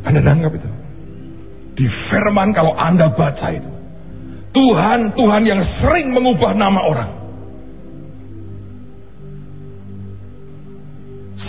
Anda 0.04 0.20
nanggap 0.20 0.52
itu? 0.52 0.70
Di 1.80 1.86
firman 2.12 2.52
kalau 2.52 2.76
Anda 2.76 3.08
baca 3.16 3.48
itu. 3.48 3.72
Tuhan, 4.50 5.16
Tuhan 5.16 5.42
yang 5.48 5.62
sering 5.80 6.12
mengubah 6.12 6.52
nama 6.52 6.80
orang. 6.84 7.12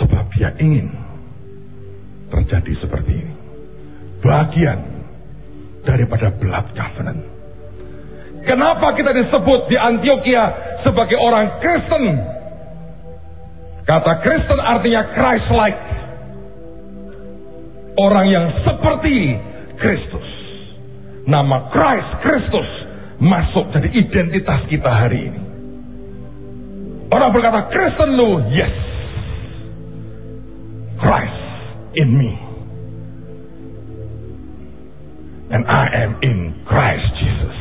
Sebab 0.00 0.24
dia 0.38 0.54
ingin 0.56 1.01
terjadi 2.32 2.72
seperti 2.80 3.12
ini. 3.12 3.34
Bagian 4.24 4.80
daripada 5.84 6.32
blood 6.32 6.66
covenant. 6.72 7.20
Kenapa 8.42 8.96
kita 8.96 9.12
disebut 9.12 9.70
di 9.70 9.76
Antioquia 9.76 10.44
sebagai 10.82 11.20
orang 11.20 11.60
Kristen? 11.60 12.04
Kata 13.84 14.12
Kristen 14.24 14.58
artinya 14.58 15.02
Christ-like. 15.14 15.82
Orang 17.92 18.26
yang 18.32 18.46
seperti 18.64 19.36
Kristus. 19.76 20.28
Nama 21.28 21.70
Christ, 21.70 22.10
Kristus 22.24 22.68
masuk 23.22 23.70
jadi 23.70 23.88
identitas 23.94 24.66
kita 24.66 24.90
hari 24.90 25.30
ini. 25.30 25.40
Orang 27.12 27.30
berkata 27.36 27.68
Kristen 27.68 28.16
lu, 28.16 28.42
yes. 28.50 28.74
Christ 30.98 31.41
in 31.94 32.08
me. 32.16 32.32
And 35.52 35.68
I 35.68 35.84
am 36.08 36.12
in 36.24 36.64
Christ 36.64 37.08
Jesus. 37.20 37.58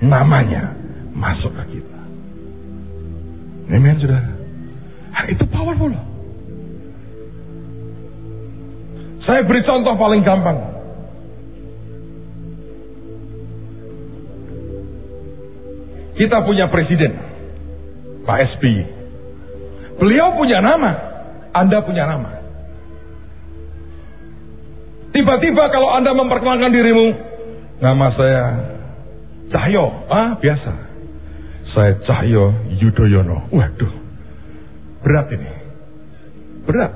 Namanya 0.00 0.72
masuk 1.12 1.52
ke 1.52 1.76
kita. 1.76 2.00
Amen, 3.70 3.96
sudah. 4.00 4.22
Nah, 5.12 5.24
itu 5.28 5.44
powerful. 5.52 5.92
Saya 9.28 9.44
beri 9.44 9.60
contoh 9.68 9.94
paling 10.00 10.24
gampang. 10.24 10.58
Kita 16.16 16.44
punya 16.44 16.68
presiden, 16.72 17.16
Pak 18.24 18.56
SBY. 18.56 18.84
Beliau 20.00 20.36
punya 20.36 20.64
nama, 20.64 20.92
Anda 21.52 21.84
punya 21.84 22.08
nama. 22.08 22.39
Tiba-tiba 25.20 25.68
kalau 25.68 25.92
Anda 25.92 26.16
memperkenalkan 26.16 26.72
dirimu, 26.72 27.12
nama 27.84 28.08
saya 28.16 28.42
Cahyo, 29.52 30.08
ah 30.08 30.40
biasa. 30.40 30.72
Saya 31.76 31.92
Cahyo 32.08 32.56
Yudhoyono. 32.80 33.52
Waduh, 33.52 33.92
berat 35.04 35.28
ini. 35.36 35.52
Berat. 36.64 36.92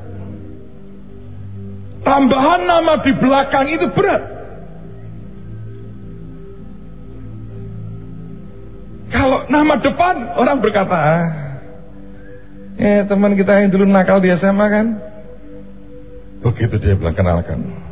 Tambahan 2.01 2.65
nama 2.65 3.05
di 3.05 3.13
belakang 3.13 3.67
itu 3.69 3.93
berat. 3.93 4.23
Kalau 9.13 9.39
nama 9.53 9.75
depan 9.85 10.17
orang 10.41 10.65
berkata, 10.65 10.97
ah, 10.97 11.25
eh 12.81 13.05
teman 13.05 13.37
kita 13.37 13.53
yang 13.53 13.69
dulu 13.69 13.85
nakal 13.85 14.17
di 14.25 14.33
SMA 14.33 14.67
kan, 14.73 14.87
begitu 16.41 16.81
dia 16.81 16.97
bilang 16.97 17.13
kenalkan. 17.13 17.84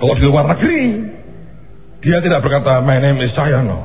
Kalau 0.00 0.16
di 0.16 0.24
luar 0.24 0.48
negeri, 0.48 0.80
dia 2.00 2.24
tidak 2.24 2.40
berkata, 2.40 2.80
my 2.80 2.96
name 2.96 3.20
is 3.20 3.36
Cahyono, 3.36 3.78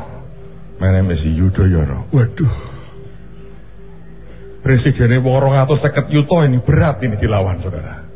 my 0.80 0.90
name 0.96 1.12
is 1.12 1.20
Yudhoyono. 1.28 2.08
Waduh, 2.16 2.56
presidennya 4.64 5.20
wong 5.20 5.60
atau 5.60 5.76
seket 5.84 6.08
yuto 6.16 6.40
ini 6.48 6.64
berat 6.64 7.04
ini 7.04 7.20
dilawan 7.20 7.60
saudara. 7.60 8.08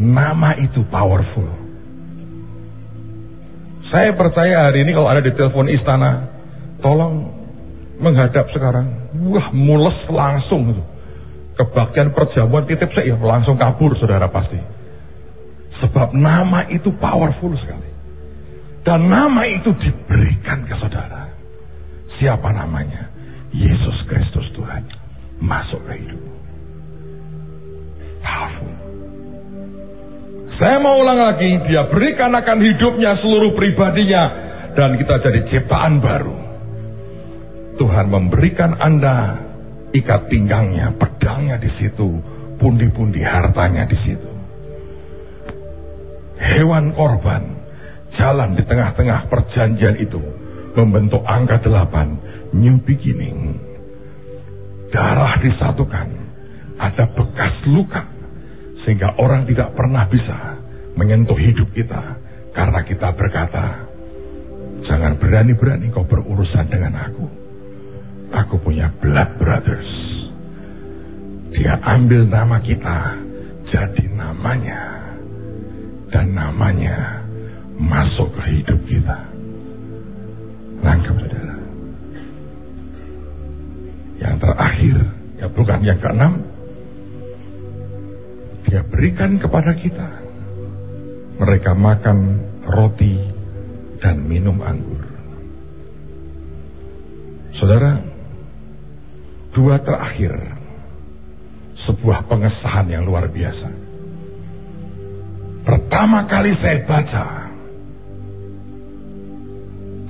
Nama 0.00 0.56
itu 0.64 0.80
powerful. 0.88 1.60
Saya 3.92 4.16
percaya 4.16 4.72
hari 4.72 4.88
ini 4.88 4.96
kalau 4.96 5.12
ada 5.12 5.20
di 5.20 5.36
telepon 5.36 5.68
istana, 5.68 6.32
tolong 6.80 7.28
menghadap 8.00 8.48
sekarang. 8.56 9.12
Wah, 9.28 9.52
mules 9.52 10.08
langsung. 10.08 10.80
Kebaktian 11.52 12.16
perjamuan 12.16 12.64
titip 12.64 12.88
saya 12.96 13.12
langsung 13.20 13.60
kabur 13.60 13.92
saudara 14.00 14.32
pasti. 14.32 14.81
Sebab 15.82 16.14
nama 16.14 16.70
itu 16.70 16.94
powerful 16.94 17.50
sekali. 17.58 17.90
Dan 18.86 19.10
nama 19.10 19.42
itu 19.50 19.74
diberikan 19.74 20.62
ke 20.66 20.74
saudara. 20.78 21.26
Siapa 22.22 22.54
namanya? 22.54 23.10
Yesus 23.50 24.06
Kristus 24.06 24.46
Tuhan. 24.54 24.86
Masuk 25.42 25.82
ke 25.90 25.98
hidup. 25.98 26.22
Powerful. 28.22 28.74
Saya 30.62 30.78
mau 30.78 31.02
ulang 31.02 31.18
lagi, 31.18 31.50
dia 31.66 31.90
berikan 31.90 32.30
akan 32.30 32.58
hidupnya 32.62 33.18
seluruh 33.18 33.50
pribadinya 33.58 34.24
dan 34.78 34.94
kita 34.94 35.18
jadi 35.18 35.40
ciptaan 35.50 35.98
baru. 35.98 36.36
Tuhan 37.82 38.06
memberikan 38.06 38.78
Anda 38.78 39.42
ikat 39.90 40.30
pinggangnya, 40.30 40.94
pedangnya 40.94 41.58
di 41.58 41.70
situ, 41.80 42.20
pundi-pundi 42.62 43.24
hartanya 43.26 43.88
di 43.90 43.98
situ. 44.06 44.31
Hewan 46.42 46.90
korban 46.98 47.62
jalan 48.18 48.58
di 48.58 48.62
tengah-tengah 48.66 49.30
perjanjian 49.30 49.96
itu 50.02 50.20
membentuk 50.74 51.22
angka 51.22 51.62
delapan, 51.62 52.18
new 52.50 52.82
beginning. 52.82 53.56
Darah 54.92 55.40
disatukan, 55.40 56.08
ada 56.76 57.04
bekas 57.14 57.54
luka 57.70 58.02
sehingga 58.84 59.16
orang 59.16 59.46
tidak 59.46 59.72
pernah 59.78 60.04
bisa 60.10 60.60
menyentuh 60.98 61.38
hidup 61.38 61.70
kita 61.72 62.20
karena 62.52 62.80
kita 62.84 63.08
berkata, 63.16 63.88
jangan 64.84 65.16
berani-berani 65.16 65.88
kau 65.94 66.04
berurusan 66.04 66.68
dengan 66.68 67.08
aku. 67.08 67.26
Aku 68.32 68.56
punya 68.60 68.92
blood 69.00 69.30
brothers. 69.40 69.92
Dia 71.52 71.76
ambil 71.84 72.28
nama 72.28 72.60
kita 72.64 72.98
jadi 73.68 74.04
namanya. 74.12 75.01
Dan 76.12 76.36
namanya 76.36 77.24
masuk 77.80 78.28
ke 78.36 78.42
hidup 78.60 78.80
kita. 78.84 79.18
Langkah 80.84 81.16
saudara. 81.16 81.56
Yang 84.22 84.36
terakhir, 84.38 84.96
ya 85.40 85.46
bukan 85.50 85.80
yang 85.82 85.98
keenam, 85.98 86.32
dia 88.68 88.82
berikan 88.86 89.40
kepada 89.42 89.72
kita. 89.74 90.08
Mereka 91.42 91.74
makan 91.74 92.18
roti 92.62 93.18
dan 93.98 94.22
minum 94.22 94.62
anggur. 94.62 95.02
Saudara, 97.58 97.98
dua 99.54 99.82
terakhir 99.82 100.34
sebuah 101.82 102.30
pengesahan 102.30 102.86
yang 102.90 103.02
luar 103.06 103.26
biasa. 103.26 103.81
Pertama 105.62 106.26
kali 106.26 106.58
saya 106.58 106.82
baca, 106.82 107.26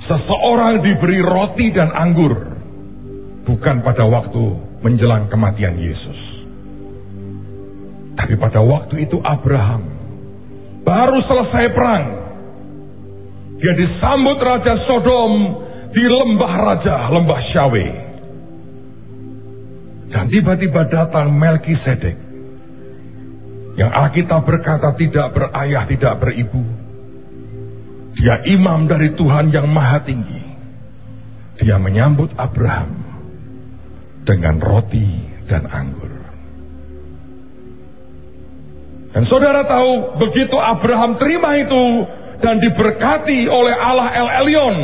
seseorang 0.09 0.81
diberi 0.81 1.21
roti 1.21 1.69
dan 1.69 1.93
anggur, 1.93 2.33
bukan 3.45 3.85
pada 3.85 4.03
waktu 4.09 4.43
menjelang 4.81 5.29
kematian 5.29 5.77
Yesus. 5.77 6.19
Tapi 8.13 8.33
pada 8.37 8.61
waktu 8.61 9.09
itu 9.09 9.17
Abraham 9.21 9.83
baru 10.83 11.17
selesai 11.23 11.65
perang. 11.73 12.05
Dia 13.63 13.73
disambut 13.79 14.37
Raja 14.43 14.75
Sodom 14.89 15.33
di 15.95 16.03
lembah 16.03 16.53
Raja, 16.57 16.95
lembah 17.13 17.41
Syawe. 17.53 17.87
Dan 20.11 20.29
tiba-tiba 20.29 20.91
datang 20.91 21.31
Melkisedek. 21.31 22.22
Yang 23.73 23.91
Alkitab 23.91 24.41
berkata 24.45 24.93
tidak 24.93 25.33
berayah, 25.33 25.83
tidak 25.89 26.13
beribu. 26.21 26.61
Dia 28.13 28.45
imam 28.53 28.85
dari 28.85 29.17
Tuhan 29.17 29.49
yang 29.49 29.65
maha 29.65 30.05
tinggi. 30.05 30.41
Dia 31.57 31.81
menyambut 31.81 32.33
Abraham 32.37 32.93
dengan 34.25 34.61
roti 34.61 35.09
dan 35.49 35.65
anggur. 35.69 36.13
Dan 39.13 39.29
saudara 39.29 39.65
tahu, 39.69 40.17
begitu 40.21 40.57
Abraham 40.57 41.21
terima 41.21 41.53
itu 41.61 41.85
dan 42.41 42.57
diberkati 42.57 43.45
oleh 43.45 43.75
Allah 43.77 44.09
El 44.09 44.29
Elyon. 44.41 44.77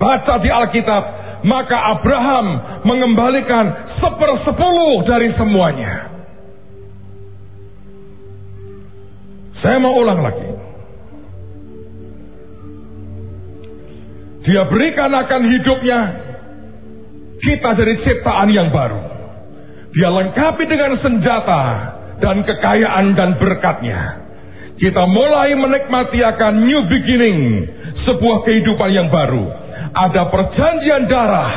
Baca 0.00 0.40
di 0.40 0.48
Alkitab, 0.48 1.02
maka 1.44 1.76
Abraham 1.96 2.46
mengembalikan 2.88 3.96
sepersepuluh 4.00 5.04
dari 5.04 5.36
semuanya. 5.36 6.13
Saya 9.64 9.80
mau 9.80 9.96
ulang 9.96 10.20
lagi. 10.20 10.44
Dia 14.44 14.68
berikan 14.68 15.08
akan 15.08 15.42
hidupnya 15.48 16.00
kita 17.40 17.70
dari 17.72 17.96
ciptaan 18.04 18.52
yang 18.52 18.68
baru. 18.68 19.00
Dia 19.96 20.12
lengkapi 20.12 20.68
dengan 20.68 21.00
senjata 21.00 21.62
dan 22.20 22.44
kekayaan 22.44 23.16
dan 23.16 23.40
berkatnya. 23.40 24.00
Kita 24.76 25.08
mulai 25.08 25.56
menikmati 25.56 26.20
akan 26.20 26.60
new 26.60 26.84
beginning, 26.92 27.64
sebuah 28.04 28.44
kehidupan 28.44 28.90
yang 28.92 29.08
baru. 29.08 29.48
Ada 29.96 30.28
perjanjian 30.28 31.08
darah, 31.08 31.52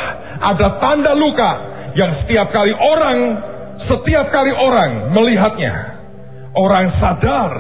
ada 0.48 0.80
tanda 0.80 1.12
luka 1.12 1.52
yang 1.92 2.24
setiap 2.24 2.56
kali 2.56 2.72
orang 2.72 3.20
setiap 3.88 4.32
kali 4.32 4.52
orang 4.52 5.12
melihatnya, 5.12 5.74
orang 6.56 6.88
sadar 7.00 7.54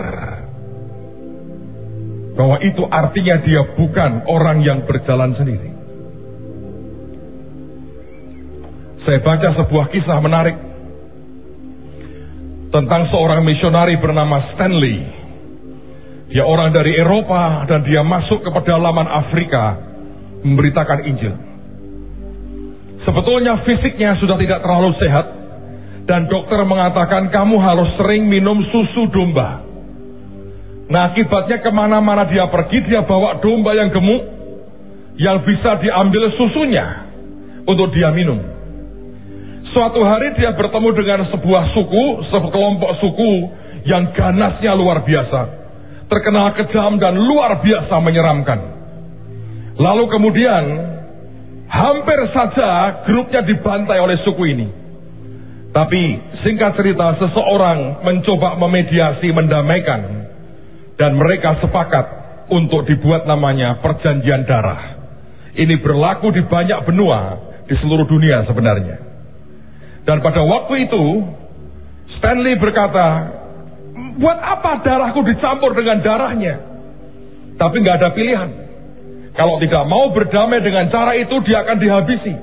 bahwa 2.38 2.62
itu 2.62 2.86
artinya 2.86 3.42
dia 3.42 3.66
bukan 3.74 4.30
orang 4.30 4.62
yang 4.62 4.86
berjalan 4.86 5.34
sendiri. 5.34 5.74
Saya 9.04 9.20
baca 9.26 9.50
sebuah 9.58 9.86
kisah 9.90 10.20
menarik 10.22 10.58
tentang 12.70 13.10
seorang 13.10 13.42
misionari 13.42 13.98
bernama 13.98 14.54
Stanley. 14.54 14.98
Dia 16.28 16.44
orang 16.44 16.76
dari 16.76 16.94
Eropa 16.94 17.66
dan 17.66 17.88
dia 17.88 18.04
masuk 18.04 18.44
ke 18.44 18.50
pedalaman 18.52 19.08
Afrika 19.08 19.80
memberitakan 20.44 21.00
Injil. 21.08 21.34
Sebetulnya 23.08 23.64
fisiknya 23.64 24.20
sudah 24.20 24.36
tidak 24.36 24.60
terlalu 24.60 24.92
sehat 25.00 25.26
dan 26.04 26.28
dokter 26.28 26.60
mengatakan 26.68 27.32
kamu 27.32 27.56
harus 27.64 27.96
sering 27.96 28.28
minum 28.28 28.60
susu 28.68 29.08
domba. 29.08 29.67
Nah 30.88 31.12
akibatnya 31.12 31.60
ke 31.60 31.72
mana-mana 31.72 32.24
dia 32.32 32.48
pergi 32.48 32.88
dia 32.88 33.04
bawa 33.04 33.44
domba 33.44 33.76
yang 33.76 33.92
gemuk 33.92 34.24
yang 35.20 35.44
bisa 35.44 35.84
diambil 35.84 36.32
susunya 36.40 36.86
untuk 37.68 37.92
dia 37.92 38.08
minum. 38.16 38.40
Suatu 39.76 40.00
hari 40.00 40.32
dia 40.40 40.56
bertemu 40.56 40.90
dengan 40.96 41.20
sebuah 41.28 41.76
suku, 41.76 42.32
sekelompok 42.32 42.92
suku 43.04 43.32
yang 43.84 44.16
ganasnya 44.16 44.72
luar 44.80 45.04
biasa. 45.04 45.42
Terkenal 46.08 46.56
kejam 46.56 46.96
dan 47.04 47.20
luar 47.20 47.60
biasa 47.60 47.96
menyeramkan. 48.00 48.60
Lalu 49.76 50.08
kemudian 50.08 50.64
hampir 51.68 52.20
saja 52.32 53.04
grupnya 53.04 53.44
dibantai 53.44 54.00
oleh 54.00 54.18
suku 54.24 54.44
ini. 54.56 54.68
Tapi 55.76 56.04
singkat 56.48 56.80
cerita 56.80 57.20
seseorang 57.20 58.02
mencoba 58.08 58.56
memediasi, 58.56 59.30
mendamaikan 59.36 60.27
dan 60.98 61.16
mereka 61.16 61.62
sepakat 61.62 62.06
untuk 62.50 62.90
dibuat 62.90 63.30
namanya 63.30 63.80
perjanjian 63.80 64.44
darah. 64.50 64.98
Ini 65.58 65.82
berlaku 65.82 66.34
di 66.34 66.46
banyak 66.46 66.86
benua 66.86 67.22
di 67.66 67.76
seluruh 67.78 68.06
dunia 68.06 68.46
sebenarnya. 68.46 68.98
Dan 70.06 70.22
pada 70.22 70.42
waktu 70.46 70.88
itu 70.90 71.04
Stanley 72.18 72.58
berkata, 72.58 73.08
buat 74.18 74.40
apa 74.42 74.82
darahku 74.82 75.22
dicampur 75.26 75.78
dengan 75.78 76.02
darahnya? 76.02 76.56
Tapi 77.58 77.76
nggak 77.82 77.98
ada 78.02 78.10
pilihan. 78.14 78.50
Kalau 79.38 79.62
tidak 79.62 79.86
mau 79.86 80.10
berdamai 80.14 80.66
dengan 80.66 80.90
cara 80.90 81.14
itu, 81.14 81.38
dia 81.46 81.62
akan 81.62 81.78
dihabisi. 81.78 82.34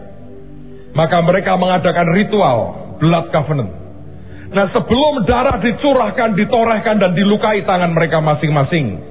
Maka 0.95 1.19
mereka 1.27 1.59
mengadakan 1.59 2.07
ritual 2.15 2.59
blood 3.03 3.35
covenant. 3.35 3.84
Nah 4.55 4.71
sebelum 4.71 5.27
darah 5.27 5.59
dicurahkan, 5.59 6.39
ditorehkan 6.39 7.03
dan 7.03 7.11
dilukai 7.19 7.67
tangan 7.67 7.91
mereka 7.91 8.23
masing-masing. 8.23 9.03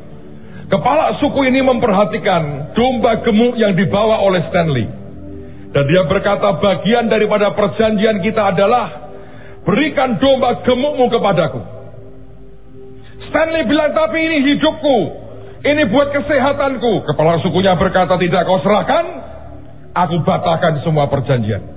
Kepala 0.71 1.19
suku 1.19 1.43
ini 1.51 1.59
memperhatikan 1.59 2.71
domba 2.71 3.19
gemuk 3.27 3.59
yang 3.59 3.75
dibawa 3.75 4.23
oleh 4.23 4.47
Stanley. 4.47 4.87
Dan 5.75 5.83
dia 5.83 6.07
berkata 6.07 6.63
bagian 6.63 7.11
daripada 7.11 7.51
perjanjian 7.51 8.23
kita 8.23 8.55
adalah 8.55 9.11
berikan 9.67 10.15
domba 10.15 10.63
gemukmu 10.63 11.11
kepadaku. 11.11 11.61
Stanley 13.27 13.67
bilang 13.67 13.91
tapi 13.91 14.23
ini 14.23 14.37
hidupku. 14.47 14.97
Ini 15.63 15.91
buat 15.91 16.15
kesehatanku. 16.15 17.03
Kepala 17.03 17.43
sukunya 17.43 17.75
berkata 17.75 18.15
tidak 18.15 18.47
kau 18.47 18.63
serahkan. 18.63 19.05
Aku 19.91 20.23
batalkan 20.23 20.79
semua 20.87 21.11
perjanjian. 21.11 21.67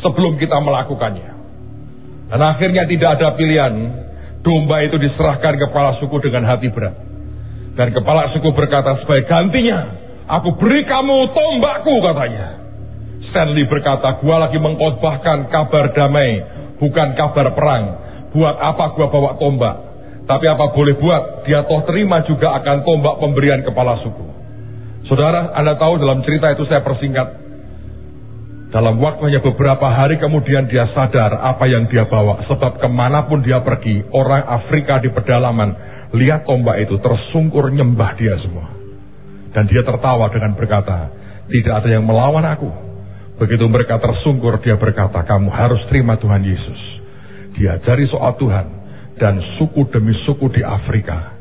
Sebelum 0.00 0.40
kita 0.40 0.56
melakukannya. 0.64 1.41
Dan 2.32 2.40
akhirnya 2.40 2.88
tidak 2.88 3.20
ada 3.20 3.36
pilihan. 3.36 3.72
Domba 4.40 4.80
itu 4.80 4.96
diserahkan 4.96 5.60
kepala 5.60 6.00
suku 6.00 6.16
dengan 6.24 6.48
hati 6.48 6.72
berat. 6.72 6.96
Dan 7.76 7.92
kepala 7.92 8.32
suku 8.32 8.56
berkata 8.56 9.04
sebagai 9.04 9.28
gantinya. 9.28 10.00
Aku 10.40 10.56
beri 10.56 10.88
kamu 10.88 11.36
tombakku 11.36 12.00
katanya. 12.00 12.56
Stanley 13.28 13.68
berkata, 13.68 14.16
gua 14.24 14.48
lagi 14.48 14.56
mengkhotbahkan 14.56 15.52
kabar 15.52 15.92
damai, 15.92 16.40
bukan 16.80 17.12
kabar 17.20 17.52
perang. 17.52 17.84
Buat 18.32 18.56
apa 18.56 18.96
gua 18.96 19.12
bawa 19.12 19.30
tombak? 19.36 19.76
Tapi 20.24 20.44
apa 20.48 20.72
boleh 20.72 20.96
buat, 20.96 21.44
dia 21.44 21.68
toh 21.68 21.84
terima 21.84 22.24
juga 22.24 22.56
akan 22.56 22.80
tombak 22.88 23.20
pemberian 23.20 23.60
kepala 23.60 24.00
suku. 24.00 24.24
Saudara, 25.04 25.52
Anda 25.52 25.76
tahu 25.76 26.00
dalam 26.00 26.24
cerita 26.24 26.48
itu 26.48 26.64
saya 26.64 26.80
persingkat. 26.80 27.28
Dalam 28.72 28.96
waktu 29.04 29.28
hanya 29.28 29.44
beberapa 29.44 29.84
hari 29.92 30.16
kemudian 30.16 30.64
dia 30.64 30.88
sadar 30.96 31.36
apa 31.44 31.68
yang 31.68 31.92
dia 31.92 32.08
bawa. 32.08 32.40
Sebab 32.48 32.80
ke 32.80 32.88
mana 32.88 33.28
pun 33.28 33.44
dia 33.44 33.60
pergi, 33.60 34.00
orang 34.08 34.48
Afrika 34.48 34.96
di 34.96 35.12
pedalaman 35.12 35.76
lihat 36.16 36.48
tombak 36.48 36.80
itu 36.80 36.96
tersungkur 36.96 37.68
nyembah 37.68 38.16
dia 38.16 38.32
semua. 38.40 38.72
Dan 39.52 39.68
dia 39.68 39.84
tertawa 39.84 40.32
dengan 40.32 40.56
berkata, 40.56 41.12
tidak 41.52 41.84
ada 41.84 41.88
yang 41.92 42.08
melawan 42.08 42.48
aku. 42.48 42.72
Begitu 43.36 43.68
mereka 43.68 44.00
tersungkur, 44.00 44.56
dia 44.64 44.80
berkata, 44.80 45.20
kamu 45.20 45.52
harus 45.52 45.84
terima 45.92 46.16
Tuhan 46.16 46.40
Yesus. 46.40 46.80
Diajari 47.52 48.08
soal 48.08 48.40
Tuhan 48.40 48.66
dan 49.20 49.36
suku 49.60 49.84
demi 49.92 50.16
suku 50.24 50.48
di 50.48 50.64
Afrika 50.64 51.36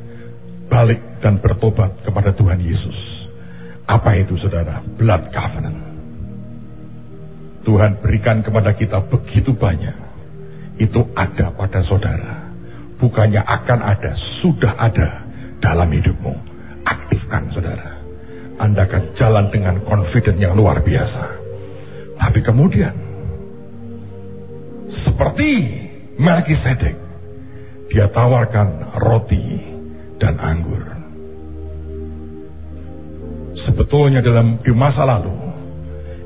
balik 0.68 1.24
dan 1.24 1.40
bertobat 1.40 2.04
kepada 2.04 2.36
Tuhan 2.36 2.60
Yesus. 2.60 2.98
Apa 3.88 4.20
itu 4.20 4.36
saudara? 4.40 4.84
Blood 5.00 5.32
covenant. 5.32 5.91
Tuhan 7.62 8.02
berikan 8.02 8.42
kepada 8.42 8.74
kita 8.74 9.06
begitu 9.06 9.54
banyak. 9.54 9.98
Itu 10.82 11.06
ada 11.14 11.54
pada 11.54 11.86
saudara. 11.86 12.50
Bukannya 12.98 13.42
akan 13.42 13.80
ada, 13.82 14.12
sudah 14.42 14.74
ada 14.78 15.10
dalam 15.62 15.90
hidupmu. 15.94 16.34
Aktifkan 16.86 17.54
saudara. 17.54 18.02
Anda 18.62 18.86
akan 18.86 19.04
jalan 19.18 19.46
dengan 19.54 19.82
confident 19.86 20.38
yang 20.38 20.54
luar 20.58 20.82
biasa. 20.82 21.26
Tapi 22.22 22.40
kemudian, 22.46 22.94
seperti 25.06 25.50
Melkisedek, 26.22 26.98
dia 27.90 28.06
tawarkan 28.14 28.94
roti 29.02 29.46
dan 30.22 30.38
anggur. 30.38 30.86
Sebetulnya 33.66 34.22
dalam 34.22 34.62
di 34.62 34.70
masa 34.74 35.02
lalu, 35.06 35.34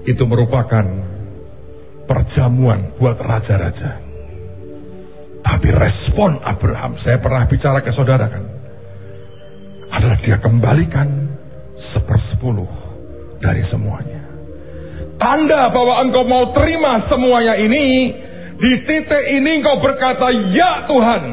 itu 0.04 0.24
merupakan 0.28 0.84
perjamuan 2.06 2.96
buat 2.98 3.18
raja-raja. 3.20 4.02
Tapi 5.46 5.70
respon 5.70 6.42
Abraham, 6.42 6.98
saya 7.06 7.22
pernah 7.22 7.46
bicara 7.46 7.86
ke 7.86 7.94
saudara 7.94 8.26
kan, 8.26 8.44
adalah 9.94 10.18
dia 10.26 10.42
kembalikan 10.42 11.30
sepersepuluh 11.94 12.70
dari 13.38 13.62
semuanya. 13.70 14.26
Tanda 15.22 15.70
bahwa 15.70 16.02
engkau 16.02 16.26
mau 16.26 16.50
terima 16.58 17.06
semuanya 17.08 17.56
ini, 17.62 17.86
di 18.58 18.72
titik 18.90 19.24
ini 19.38 19.62
engkau 19.62 19.80
berkata, 19.86 20.28
Ya 20.52 20.90
Tuhan, 20.90 21.24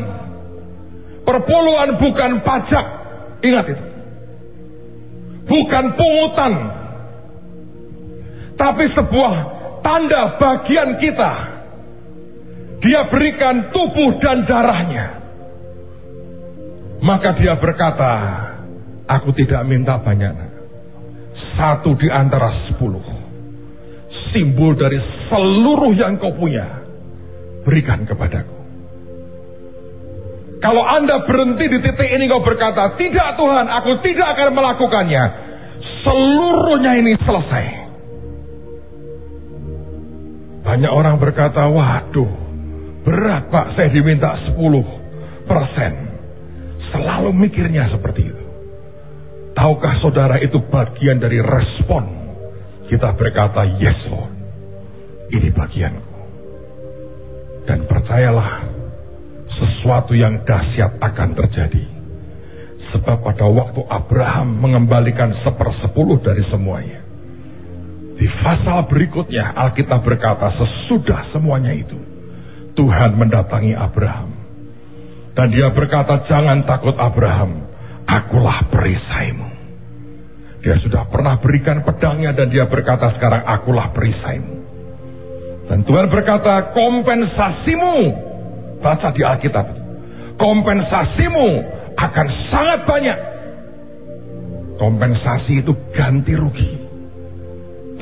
perpuluhan 1.25 1.91
bukan 1.97 2.31
pajak. 2.45 2.87
Ingat 3.43 3.67
itu. 3.75 3.85
Bukan 5.43 5.85
pungutan. 5.99 6.53
Tapi 8.55 8.85
sebuah 8.95 9.35
tanda 9.83 10.39
bagian 10.39 10.97
kita. 11.03 11.33
Dia 12.83 13.07
berikan 13.07 13.71
tubuh 13.71 14.19
dan 14.19 14.43
darahnya. 14.43 15.07
Maka 17.03 17.35
dia 17.39 17.55
berkata, 17.59 18.13
aku 19.07 19.35
tidak 19.39 19.63
minta 19.67 19.99
banyak. 20.03 20.35
Satu 21.59 21.95
di 21.99 22.11
antara 22.11 22.71
sepuluh. 22.71 23.03
Simbol 24.31 24.75
dari 24.79 24.99
seluruh 25.31 25.95
yang 25.95 26.19
kau 26.19 26.35
punya. 26.35 26.83
Berikan 27.63 28.03
kepadaku. 28.07 28.63
Kalau 30.63 30.87
anda 30.87 31.27
berhenti 31.27 31.67
di 31.67 31.79
titik 31.83 32.07
ini 32.07 32.31
kau 32.31 32.43
berkata, 32.43 32.95
tidak 32.95 33.35
Tuhan, 33.35 33.67
aku 33.67 33.99
tidak 34.07 34.27
akan 34.39 34.49
melakukannya. 34.55 35.25
Seluruhnya 36.07 36.99
ini 37.03 37.19
selesai. 37.19 37.82
Banyak 40.63 40.93
orang 40.95 41.19
berkata, 41.19 41.67
waduh, 41.67 42.33
berat 43.03 43.51
pak 43.51 43.75
saya 43.75 43.91
diminta 43.91 44.39
10 44.51 44.57
persen. 45.47 45.93
Selalu 46.95 47.31
mikirnya 47.35 47.91
seperti 47.91 48.31
itu. 48.31 48.45
Tahukah 49.53 50.01
saudara 50.01 50.41
itu 50.41 50.63
bagian 50.71 51.21
dari 51.21 51.43
respon 51.43 52.23
kita 52.93 53.09
berkata, 53.17 53.65
yes 53.81 53.97
Lord, 54.13 54.33
ini 55.33 55.49
bagianku. 55.49 56.13
Dan 57.65 57.89
percayalah, 57.89 58.69
sesuatu 59.49 60.13
yang 60.13 60.45
dahsyat 60.45 61.01
akan 61.01 61.31
terjadi. 61.33 61.85
Sebab 62.93 63.25
pada 63.25 63.49
waktu 63.49 63.81
Abraham 63.89 64.61
mengembalikan 64.61 65.33
sepersepuluh 65.41 66.21
dari 66.21 66.45
semuanya, 66.53 67.01
di 68.17 68.27
pasal 68.45 68.87
berikutnya 68.87 69.57
Alkitab 69.57 70.05
berkata 70.05 70.53
sesudah 70.57 71.33
semuanya 71.33 71.73
itu 71.73 71.97
Tuhan 72.77 73.17
mendatangi 73.17 73.77
Abraham. 73.77 74.31
Dan 75.33 75.49
dia 75.49 75.73
berkata, 75.73 76.29
jangan 76.29 76.69
takut 76.69 76.93
Abraham, 77.01 77.65
akulah 78.05 78.69
perisaimu. 78.69 79.49
Dia 80.61 80.77
sudah 80.85 81.09
pernah 81.09 81.41
berikan 81.41 81.83
pedangnya 81.83 82.37
dan 82.37 82.53
dia 82.53 82.69
berkata 82.69 83.17
sekarang 83.17 83.43
akulah 83.49 83.91
perisaimu. 83.97 84.55
Dan 85.73 85.89
Tuhan 85.89 86.07
berkata 86.13 86.77
kompensasimu, 86.77 87.97
baca 88.85 89.09
di 89.17 89.23
Alkitab, 89.25 89.67
kompensasimu 90.37 91.49
akan 91.97 92.27
sangat 92.53 92.81
banyak. 92.85 93.19
Kompensasi 94.77 95.65
itu 95.65 95.73
ganti 95.97 96.35
rugi. 96.37 96.82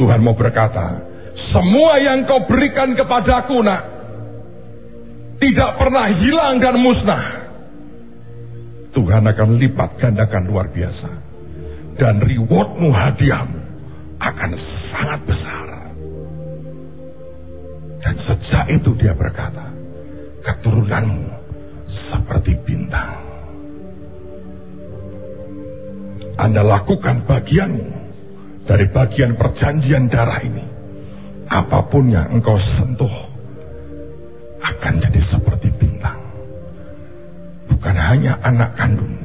Tuhan 0.01 0.24
mau 0.24 0.32
berkata, 0.32 0.96
semua 1.53 2.01
yang 2.01 2.24
kau 2.24 2.48
berikan 2.48 2.96
kepadaku 2.96 3.61
nak, 3.61 3.84
tidak 5.36 5.76
pernah 5.76 6.09
hilang 6.09 6.57
dan 6.57 6.80
musnah. 6.80 7.24
Tuhan 8.96 9.28
akan 9.28 9.61
lipat 9.61 10.01
gandakan 10.01 10.48
luar 10.48 10.72
biasa. 10.72 11.11
Dan 12.01 12.16
rewardmu 12.16 12.88
hadiahmu 12.88 13.61
akan 14.24 14.51
sangat 14.88 15.20
besar. 15.28 15.68
Dan 18.01 18.14
sejak 18.24 18.64
itu 18.72 18.96
dia 18.96 19.12
berkata, 19.12 19.68
keturunanmu 20.48 21.28
seperti 22.09 22.57
bintang. 22.64 23.20
Anda 26.40 26.64
lakukan 26.64 27.28
bagianmu 27.28 27.99
dari 28.71 28.87
bagian 28.87 29.35
perjanjian 29.35 30.07
darah 30.07 30.39
ini. 30.47 30.62
Apa 31.51 31.91
pun 31.91 32.07
yang 32.07 32.31
engkau 32.31 32.55
sentuh 32.79 33.11
akan 34.62 34.95
jadi 35.03 35.21
seperti 35.27 35.75
bintang. 35.75 36.14
Bukan 37.66 37.97
hanya 37.99 38.39
anak 38.47 38.71
kandung, 38.79 39.18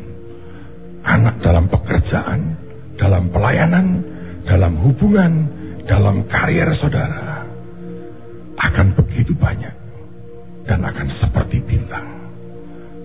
anak 1.06 1.38
dalam 1.46 1.70
pekerjaan, 1.70 2.58
dalam 2.98 3.30
pelayanan, 3.30 4.02
dalam 4.50 4.74
hubungan, 4.82 5.46
dalam 5.86 6.26
karier 6.26 6.74
saudara. 6.82 7.46
Akan 8.58 8.98
begitu 8.98 9.38
banyak 9.38 9.76
dan 10.66 10.82
akan 10.82 11.08
seperti 11.22 11.62
bintang. 11.62 12.34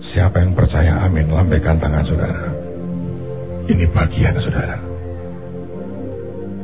Siapa 0.09 0.41
yang 0.41 0.57
percaya 0.57 1.05
amin, 1.05 1.29
lambaikan 1.29 1.77
tangan 1.77 2.01
saudara. 2.09 2.49
Ini 3.69 3.85
bagian 3.93 4.35
saudara. 4.41 4.90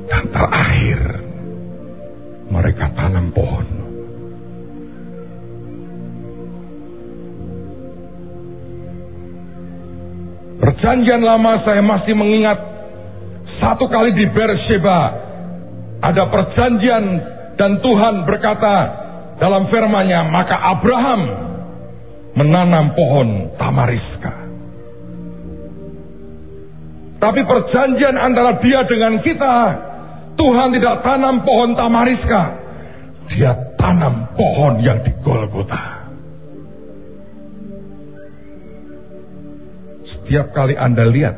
Dan 0.07 0.23
terakhir, 0.31 0.99
mereka 2.47 2.85
tanam 2.95 3.27
pohon. 3.35 3.67
Perjanjian 10.57 11.21
lama 11.21 11.63
saya 11.67 11.83
masih 11.83 12.15
mengingat 12.15 12.59
satu 13.59 13.87
kali 13.87 14.15
di 14.15 14.25
Beersheba 14.31 14.99
ada 16.01 16.23
perjanjian 16.29 17.05
dan 17.57 17.81
Tuhan 17.81 18.23
berkata 18.29 18.75
dalam 19.41 19.69
firman-Nya 19.69 20.29
maka 20.29 20.55
Abraham 20.77 21.21
menanam 22.37 22.93
pohon 22.93 23.57
tamariska. 23.57 24.33
Tapi 27.17 27.41
perjanjian 27.41 28.13
antara 28.13 28.61
dia 28.61 28.85
dengan 28.85 29.17
kita, 29.25 29.55
Tuhan 30.37 30.69
tidak 30.77 31.01
tanam 31.01 31.41
pohon 31.41 31.73
tamariska. 31.73 32.41
Dia 33.33 33.51
tanam 33.75 34.37
pohon 34.37 34.79
yang 34.85 35.01
di 35.01 35.11
Golgota. 35.25 36.07
Setiap 40.07 40.53
kali 40.53 40.77
Anda 40.77 41.09
lihat 41.09 41.35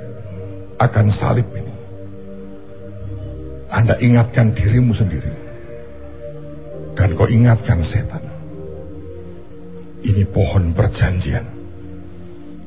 akan 0.77 1.07
salib 1.17 1.47
ini, 1.55 1.73
Anda 3.71 3.95
ingatkan 3.97 4.53
dirimu 4.53 4.93
sendiri. 4.93 5.33
Dan 6.99 7.15
kau 7.15 7.31
ingatkan 7.31 7.79
setan. 7.95 8.23
Ini 10.03 10.27
pohon 10.35 10.75
perjanjian 10.75 11.47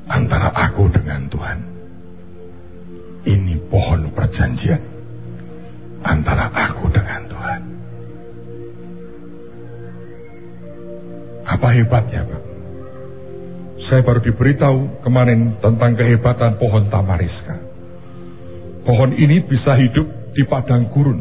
antara 0.09 0.49
aku 0.57 0.89
dengan 0.89 1.29
Tuhan. 1.29 1.59
Ini 3.29 3.55
pohon 3.69 4.09
perjanjian 4.17 4.92
antara 6.03 6.51
aku 6.51 6.91
dengan 6.91 7.21
Tuhan. 7.31 7.61
Apa 11.47 11.69
hebatnya, 11.75 12.23
Pak? 12.27 12.43
Saya 13.91 14.01
baru 14.07 14.21
diberitahu 14.23 15.05
kemarin 15.05 15.59
tentang 15.59 15.99
kehebatan 15.99 16.57
pohon 16.57 16.87
tamariska. 16.89 17.57
Pohon 18.83 19.15
ini 19.15 19.43
bisa 19.47 19.79
hidup 19.79 20.35
di 20.35 20.43
padang 20.47 20.91
gurun. 20.91 21.21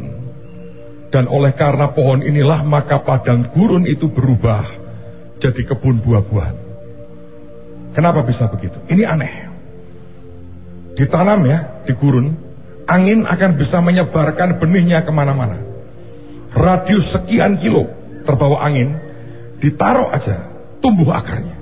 Dan 1.12 1.28
oleh 1.28 1.52
karena 1.52 1.92
pohon 1.92 2.24
inilah 2.24 2.64
maka 2.64 3.04
padang 3.04 3.52
gurun 3.52 3.84
itu 3.84 4.08
berubah 4.08 4.64
jadi 5.42 5.62
kebun 5.68 6.00
buah-buahan. 6.00 6.56
Kenapa 7.92 8.24
bisa 8.24 8.48
begitu? 8.48 8.78
Ini 8.88 9.04
aneh 9.04 9.52
ditanam 10.96 11.40
ya 11.48 11.82
di 11.88 11.92
gurun, 11.96 12.36
angin 12.86 13.26
akan 13.26 13.50
bisa 13.58 13.78
menyebarkan 13.82 14.58
benihnya 14.58 15.06
ke 15.06 15.12
mana-mana. 15.14 15.58
Radius 16.52 17.08
sekian 17.16 17.58
kilo 17.64 17.88
terbawa 18.28 18.68
angin, 18.68 18.92
ditaruh 19.64 20.12
aja, 20.12 20.36
tumbuh 20.84 21.08
akarnya. 21.10 21.56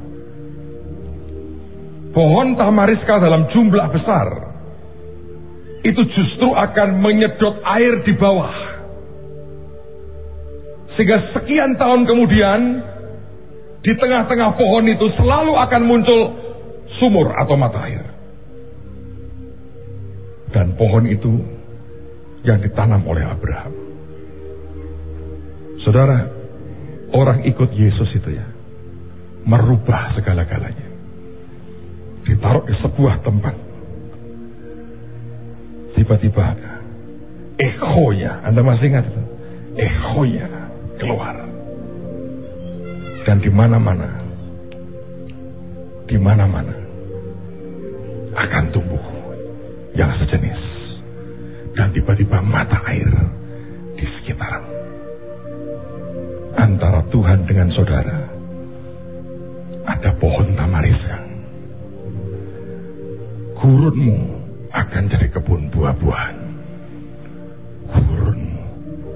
Pohon 2.11 2.59
tamariska 2.59 3.23
dalam 3.23 3.47
jumlah 3.55 3.87
besar, 3.95 4.29
itu 5.87 6.03
justru 6.11 6.51
akan 6.51 6.99
menyedot 6.99 7.63
air 7.63 8.03
di 8.03 8.13
bawah. 8.19 8.57
Sehingga 10.99 11.39
sekian 11.39 11.79
tahun 11.79 12.03
kemudian, 12.11 12.61
di 13.81 13.93
tengah-tengah 13.95 14.59
pohon 14.59 14.85
itu 14.91 15.07
selalu 15.17 15.55
akan 15.55 15.83
muncul 15.87 16.21
sumur 16.99 17.31
atau 17.39 17.55
mata 17.55 17.79
air. 17.87 18.10
Dan 20.51 20.75
pohon 20.75 21.07
itu 21.07 21.31
yang 22.43 22.59
ditanam 22.59 23.05
oleh 23.07 23.23
Abraham. 23.23 23.73
Saudara, 25.87 26.27
orang 27.15 27.47
ikut 27.47 27.71
Yesus 27.73 28.11
itu 28.17 28.35
ya, 28.35 28.47
merubah 29.47 30.13
segala-galanya. 30.19 30.89
Ditaruh 32.27 32.65
di 32.69 32.75
sebuah 32.83 33.25
tempat. 33.25 33.55
Tiba-tiba 35.97 36.45
ehonya, 37.61 38.45
Anda 38.45 38.61
masih 38.65 38.89
ingat 38.93 39.05
itu? 39.09 39.23
Ehonya 39.77 40.49
keluar. 41.01 41.37
Dan 43.25 43.37
di 43.41 43.53
mana-mana, 43.53 44.09
di 46.09 46.17
mana-mana 46.17 46.75
akan 48.35 48.65
tumbuh 48.73 49.20
yang 50.01 50.17
sejenis. 50.17 50.61
Dan 51.77 51.93
tiba-tiba 51.93 52.41
mata 52.41 52.81
air 52.89 53.13
di 54.01 54.05
sekitaran. 54.17 54.65
Antara 56.57 57.05
Tuhan 57.13 57.45
dengan 57.45 57.69
saudara. 57.77 58.33
Ada 59.85 60.17
pohon 60.17 60.57
tamariska. 60.57 61.19
Gurunmu 63.61 64.17
akan 64.73 65.03
jadi 65.13 65.29
kebun 65.37 65.69
buah-buahan. 65.69 66.37
Gurun 67.93 68.41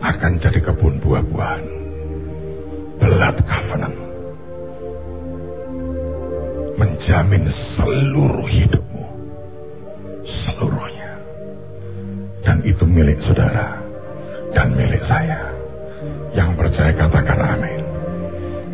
akan 0.05 0.33
jadi 0.37 0.61
kebun 0.61 1.01
buah-buahan. 1.01 1.65
Belat 3.01 3.37
covenant. 3.41 3.97
Menjamin 6.77 7.45
seluruh 7.79 8.49
hidup 8.53 8.84
Dan 12.45 12.61
itu 12.63 12.85
milik 12.85 13.17
saudara 13.25 13.81
dan 14.53 14.77
milik 14.77 15.01
saya. 15.09 15.51
Yang 16.37 16.51
percaya 16.61 16.93
katakan 16.93 17.41
amin. 17.41 17.83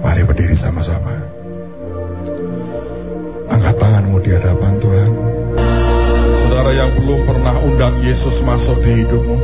Mari 0.03 0.23
berdiri 0.27 0.57
sama-sama. 0.59 1.15
Angkat 3.51 3.77
tanganmu 3.79 4.19
di 4.27 4.31
hadapan 4.35 4.73
Tuhan. 4.81 5.11
Saudara 6.47 6.71
yang 6.75 6.91
belum 6.99 7.21
pernah 7.29 7.55
undang 7.63 7.95
Yesus 8.03 8.37
masuk 8.43 8.77
di 8.83 8.93
hidupmu. 9.05 9.39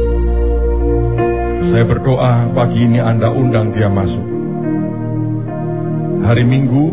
Saya 1.70 1.84
berdoa 1.84 2.32
pagi 2.56 2.78
ini 2.82 2.98
Anda 3.02 3.28
undang 3.30 3.74
dia 3.76 3.90
masuk. 3.90 4.26
Hari 6.26 6.42
Minggu 6.42 6.84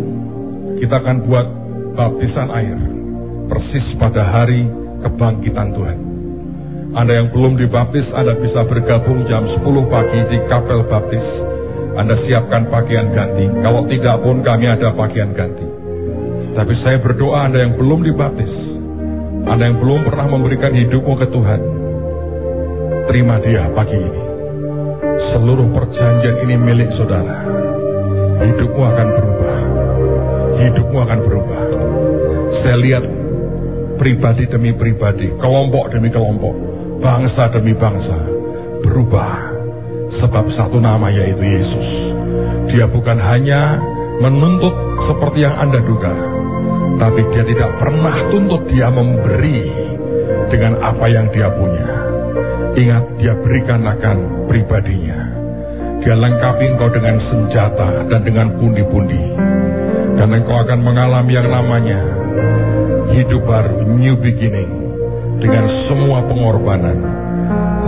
kita 0.84 1.02
akan 1.02 1.18
buat 1.26 1.48
baptisan 1.98 2.50
air. 2.52 2.78
Persis 3.48 3.88
pada 3.98 4.22
hari 4.28 4.68
kebangkitan 5.02 5.72
Tuhan. 5.72 6.13
Anda 6.94 7.26
yang 7.26 7.34
belum 7.34 7.58
dibaptis, 7.58 8.06
Anda 8.14 8.38
bisa 8.38 8.62
bergabung 8.70 9.26
jam 9.26 9.50
10 9.50 9.66
pagi 9.90 10.20
di 10.30 10.38
Kapel 10.46 10.86
Baptis 10.86 11.26
Anda 11.94 12.18
siapkan 12.26 12.70
pakaian 12.74 13.14
ganti. 13.14 13.46
Kalau 13.62 13.86
tidak 13.86 14.18
pun 14.26 14.42
kami 14.42 14.66
ada 14.66 14.94
pakaian 14.98 15.30
ganti. 15.34 15.66
Tapi 16.54 16.74
saya 16.82 16.98
berdoa 17.02 17.50
Anda 17.50 17.66
yang 17.66 17.74
belum 17.78 18.02
dibaptis, 18.02 18.50
Anda 19.46 19.74
yang 19.74 19.78
belum 19.82 20.06
pernah 20.06 20.26
memberikan 20.38 20.74
hidupmu 20.74 21.14
ke 21.18 21.28
Tuhan, 21.34 21.62
terima 23.10 23.42
dia 23.42 23.70
pagi 23.74 23.98
ini. 23.98 24.22
Seluruh 25.34 25.70
perjanjian 25.74 26.46
ini 26.46 26.56
milik 26.62 26.90
saudara. 26.98 27.42
Hidupmu 28.42 28.82
akan 28.86 29.08
berubah. 29.18 29.58
Hidupmu 30.62 30.98
akan 31.10 31.20
berubah. 31.26 31.62
Saya 32.62 32.78
lihat 32.82 33.04
pribadi 33.98 34.46
demi 34.50 34.74
pribadi, 34.74 35.30
kelompok 35.38 35.94
demi 35.94 36.10
kelompok, 36.10 36.54
bangsa 37.02 37.50
demi 37.56 37.74
bangsa 37.74 38.18
berubah 38.84 39.54
sebab 40.20 40.46
satu 40.54 40.78
nama 40.78 41.10
yaitu 41.10 41.42
Yesus. 41.42 41.90
Dia 42.74 42.86
bukan 42.90 43.18
hanya 43.18 43.82
menuntut 44.22 44.76
seperti 45.10 45.46
yang 45.46 45.56
Anda 45.58 45.80
duga, 45.82 46.14
tapi 47.02 47.22
dia 47.34 47.44
tidak 47.48 47.72
pernah 47.82 48.16
tuntut 48.30 48.62
dia 48.70 48.88
memberi 48.94 49.60
dengan 50.54 50.78
apa 50.82 51.06
yang 51.10 51.28
dia 51.34 51.50
punya. 51.50 51.88
Ingat, 52.74 53.04
dia 53.22 53.34
berikan 53.38 53.86
akan 53.86 54.50
pribadinya. 54.50 55.20
Dia 56.02 56.18
lengkapi 56.18 56.66
engkau 56.74 56.90
dengan 56.90 57.22
senjata 57.30 58.10
dan 58.10 58.22
dengan 58.26 58.58
pundi-pundi. 58.58 59.22
Dan 60.18 60.30
engkau 60.34 60.58
akan 60.62 60.80
mengalami 60.82 61.32
yang 61.38 61.50
namanya 61.50 62.00
hidup 63.14 63.46
baru, 63.46 63.86
new 63.86 64.18
beginning, 64.18 64.93
dengan 65.44 65.68
semua 65.92 66.24
pengorbanan. 66.24 66.98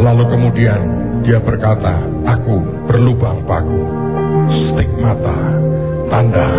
Lalu 0.04 0.24
kemudian 0.28 0.80
dia 1.24 1.40
berkata, 1.40 2.04
aku 2.28 2.60
berlubang 2.92 3.48
paku, 3.48 3.82
stigmata, 4.52 5.40
tanda, 6.12 6.50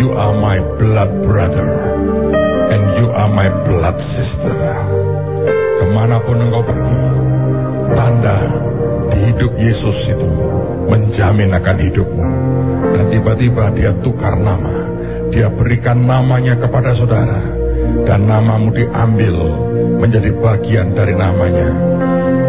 you 0.00 0.16
are 0.16 0.32
my 0.40 0.56
blood 0.80 1.12
brother, 1.28 1.68
and 2.72 2.82
you 2.96 3.06
are 3.12 3.28
my 3.28 3.52
blood 3.68 3.96
sister. 4.16 4.56
Ke 5.76 5.84
mana 5.92 6.16
pun 6.24 6.40
engkau 6.40 6.64
pergi, 6.64 6.98
tanda 7.92 8.38
di 9.12 9.18
hidup 9.30 9.52
Yesus 9.52 9.98
itu 10.16 10.28
menjamin 10.88 11.52
akan 11.52 11.76
hidupmu. 11.76 12.28
Dan 12.96 13.04
tiba-tiba 13.12 13.64
dia 13.76 13.92
tukar 14.00 14.32
nama. 14.40 14.96
Dia 15.28 15.52
berikan 15.52 16.08
namanya 16.08 16.56
kepada 16.56 16.96
saudara. 16.96 17.40
Dan 18.06 18.26
namamu 18.26 18.74
diambil 18.74 19.36
menjadi 20.00 20.30
bagian 20.42 20.94
dari 20.94 21.14
namanya. 21.14 21.68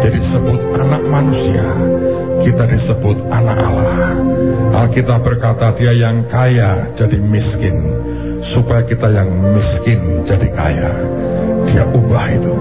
Jadi 0.02 0.18
disebut 0.18 0.60
anak 0.78 1.02
manusia. 1.06 1.66
Kita 2.42 2.64
disebut 2.64 3.16
anak 3.30 3.58
Allah. 3.58 3.98
Alkitab 4.86 5.20
berkata 5.26 5.74
dia 5.78 5.92
yang 5.94 6.26
kaya 6.30 6.94
jadi 6.98 7.18
miskin. 7.18 7.76
Supaya 8.54 8.82
kita 8.86 9.08
yang 9.10 9.28
miskin 9.54 10.26
jadi 10.26 10.48
kaya. 10.54 10.92
Dia 11.68 11.84
ubah 11.90 12.26
itu. 12.32 12.56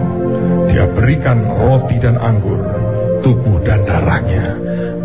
Dia 0.74 0.86
berikan 0.94 1.40
roti 1.46 1.96
dan 2.02 2.18
anggur 2.20 2.60
tubuh 3.28 3.60
dan 3.66 3.84
darahnya. 3.84 4.56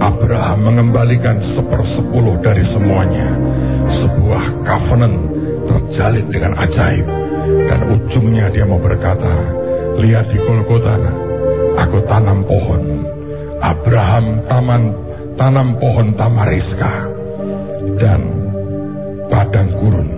Abraham 0.03 0.59
mengembalikan 0.67 1.39
sepersepuluh 1.55 2.39
dari 2.43 2.65
semuanya. 2.75 3.29
Sebuah 4.03 4.45
covenant 4.67 5.17
terjalin 5.67 6.27
dengan 6.31 6.53
ajaib. 6.59 7.07
Dan 7.43 7.81
ujungnya 7.91 8.51
dia 8.55 8.63
mau 8.67 8.79
berkata, 8.79 9.62
lihat 10.01 10.27
di 10.33 10.39
Golgota, 10.41 10.97
aku 11.77 11.99
tanam 12.09 12.45
pohon. 12.47 12.83
Abraham 13.63 14.43
taman 14.51 14.83
tanam 15.39 15.79
pohon 15.79 16.13
tamariska 16.19 16.95
dan 17.99 18.21
padang 19.31 19.71
gurun 19.79 20.09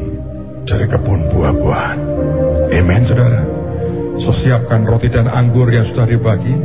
dari 0.65 0.87
kebun 0.89 1.21
buah-buahan. 1.33 1.99
Amen, 2.73 3.03
saudara. 3.05 3.43
So 4.25 4.31
siapkan 4.41 4.89
roti 4.89 5.13
dan 5.13 5.29
anggur 5.29 5.69
yang 5.69 5.85
sudah 5.93 6.07
dibagi 6.09 6.57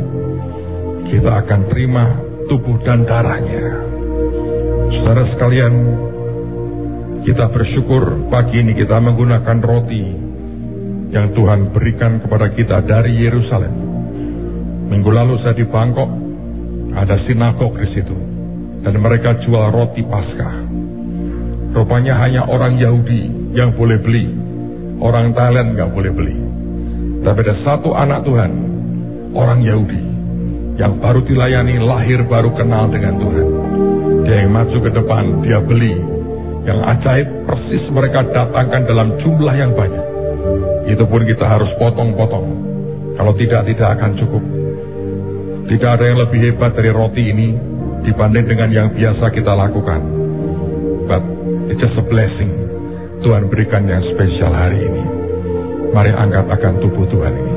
kita 1.10 1.30
akan 1.44 1.60
terima 1.68 2.04
tubuh 2.48 2.78
dan 2.86 3.04
darahnya. 3.04 3.66
Saudara 4.94 5.26
sekalian, 5.34 5.74
kita 7.26 7.50
bersyukur 7.52 8.30
pagi 8.32 8.62
ini 8.62 8.72
kita 8.72 8.96
menggunakan 8.96 9.58
roti 9.60 10.19
yang 11.10 11.34
Tuhan 11.34 11.74
berikan 11.74 12.22
kepada 12.22 12.54
kita 12.54 12.86
dari 12.86 13.18
Yerusalem. 13.18 13.74
Minggu 14.90 15.10
lalu 15.10 15.42
saya 15.42 15.58
di 15.58 15.66
Bangkok, 15.66 16.10
ada 16.94 17.18
sinagog 17.26 17.74
di 17.78 17.88
situ, 17.94 18.16
dan 18.86 18.94
mereka 18.98 19.38
jual 19.42 19.74
roti 19.74 20.02
Paskah. 20.06 20.56
Rupanya 21.70 22.18
hanya 22.18 22.46
orang 22.46 22.78
Yahudi 22.78 23.54
yang 23.54 23.74
boleh 23.74 23.98
beli, 24.02 24.26
orang 25.02 25.34
Thailand 25.34 25.78
nggak 25.78 25.90
boleh 25.94 26.12
beli. 26.14 26.36
Tapi 27.22 27.38
ada 27.42 27.56
satu 27.62 27.94
anak 27.94 28.26
Tuhan, 28.26 28.52
orang 29.34 29.60
Yahudi, 29.62 30.02
yang 30.78 30.98
baru 30.98 31.22
dilayani 31.26 31.78
lahir 31.82 32.22
baru 32.26 32.54
kenal 32.54 32.90
dengan 32.90 33.18
Tuhan. 33.18 33.46
Dia 34.26 34.46
yang 34.46 34.50
maju 34.54 34.78
ke 34.78 34.90
depan, 34.94 35.24
dia 35.42 35.58
beli. 35.62 35.94
Yang 36.60 36.80
ajaib 36.86 37.28
persis 37.48 37.84
mereka 37.90 38.20
datangkan 38.30 38.82
dalam 38.86 39.08
jumlah 39.22 39.54
yang 39.58 39.74
banyak. 39.74 40.09
Itu 40.90 41.06
pun 41.06 41.22
kita 41.22 41.46
harus 41.46 41.70
potong-potong. 41.78 42.46
Kalau 43.14 43.32
tidak, 43.38 43.62
tidak 43.70 43.88
akan 43.94 44.10
cukup. 44.18 44.42
Tidak 45.70 45.86
ada 45.86 46.02
yang 46.02 46.18
lebih 46.18 46.50
hebat 46.50 46.74
dari 46.74 46.90
roti 46.90 47.30
ini 47.30 47.54
dibanding 48.02 48.46
dengan 48.50 48.68
yang 48.74 48.88
biasa 48.90 49.30
kita 49.30 49.54
lakukan. 49.54 50.02
But 51.06 51.22
it's 51.70 51.78
just 51.78 51.94
a 51.94 52.02
blessing. 52.02 52.50
Tuhan 53.22 53.46
berikan 53.46 53.86
yang 53.86 54.02
spesial 54.10 54.50
hari 54.50 54.82
ini. 54.82 55.02
Mari 55.94 56.10
angkat 56.10 56.46
akan 56.48 56.74
tubuh 56.82 57.06
Tuhan 57.06 57.34
ini. 57.38 57.54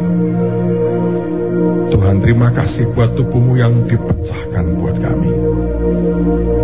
Tuhan 1.93 2.15
terima 2.21 2.49
kasih 2.53 2.89
buat 2.93 3.13
tubuhmu 3.17 3.53
yang 3.57 3.73
dipecahkan 3.89 4.65
buat 4.77 4.97
kami. 5.01 5.31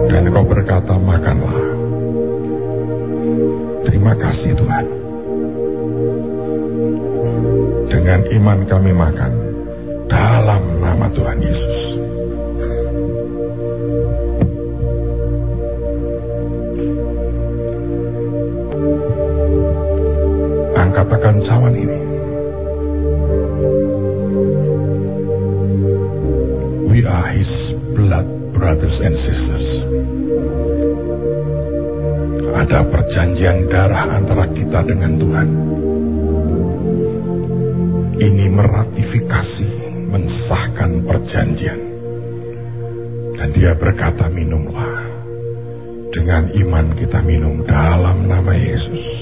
Dan 0.10 0.30
kau 0.34 0.46
berkata 0.46 0.94
makanlah. 0.98 1.58
Terima 3.90 4.14
kasih 4.18 4.54
Tuhan. 4.54 5.09
Dengan 7.90 8.20
iman 8.36 8.60
kami 8.68 8.92
makan 8.92 9.32
dalam 10.12 10.62
nama 10.84 11.08
Tuhan 11.16 11.40
Yesus. 11.40 11.78
Angkat 20.76 21.08
akan 21.08 21.36
cawan 21.48 21.76
ini. 21.80 22.00
We 26.92 27.00
are 27.08 27.28
His 27.32 27.54
blood 27.96 28.28
brothers 28.52 28.98
and 29.00 29.16
sisters. 29.24 29.68
Ada 32.60 32.84
perjanjian 32.84 33.72
darah 33.72 34.20
antara 34.20 34.44
kita 34.52 34.84
dengan 34.84 35.16
Tuhan. 35.16 35.69
Ini 38.20 38.52
meratifikasi, 38.52 39.70
mensahkan 40.12 41.08
perjanjian. 41.08 41.82
Dan 43.40 43.50
dia 43.56 43.72
berkata 43.80 44.28
minumlah. 44.28 45.08
Dengan 46.12 46.52
iman 46.52 47.00
kita 47.00 47.24
minum 47.24 47.64
dalam 47.64 48.28
nama 48.28 48.52
Yesus. 48.52 49.19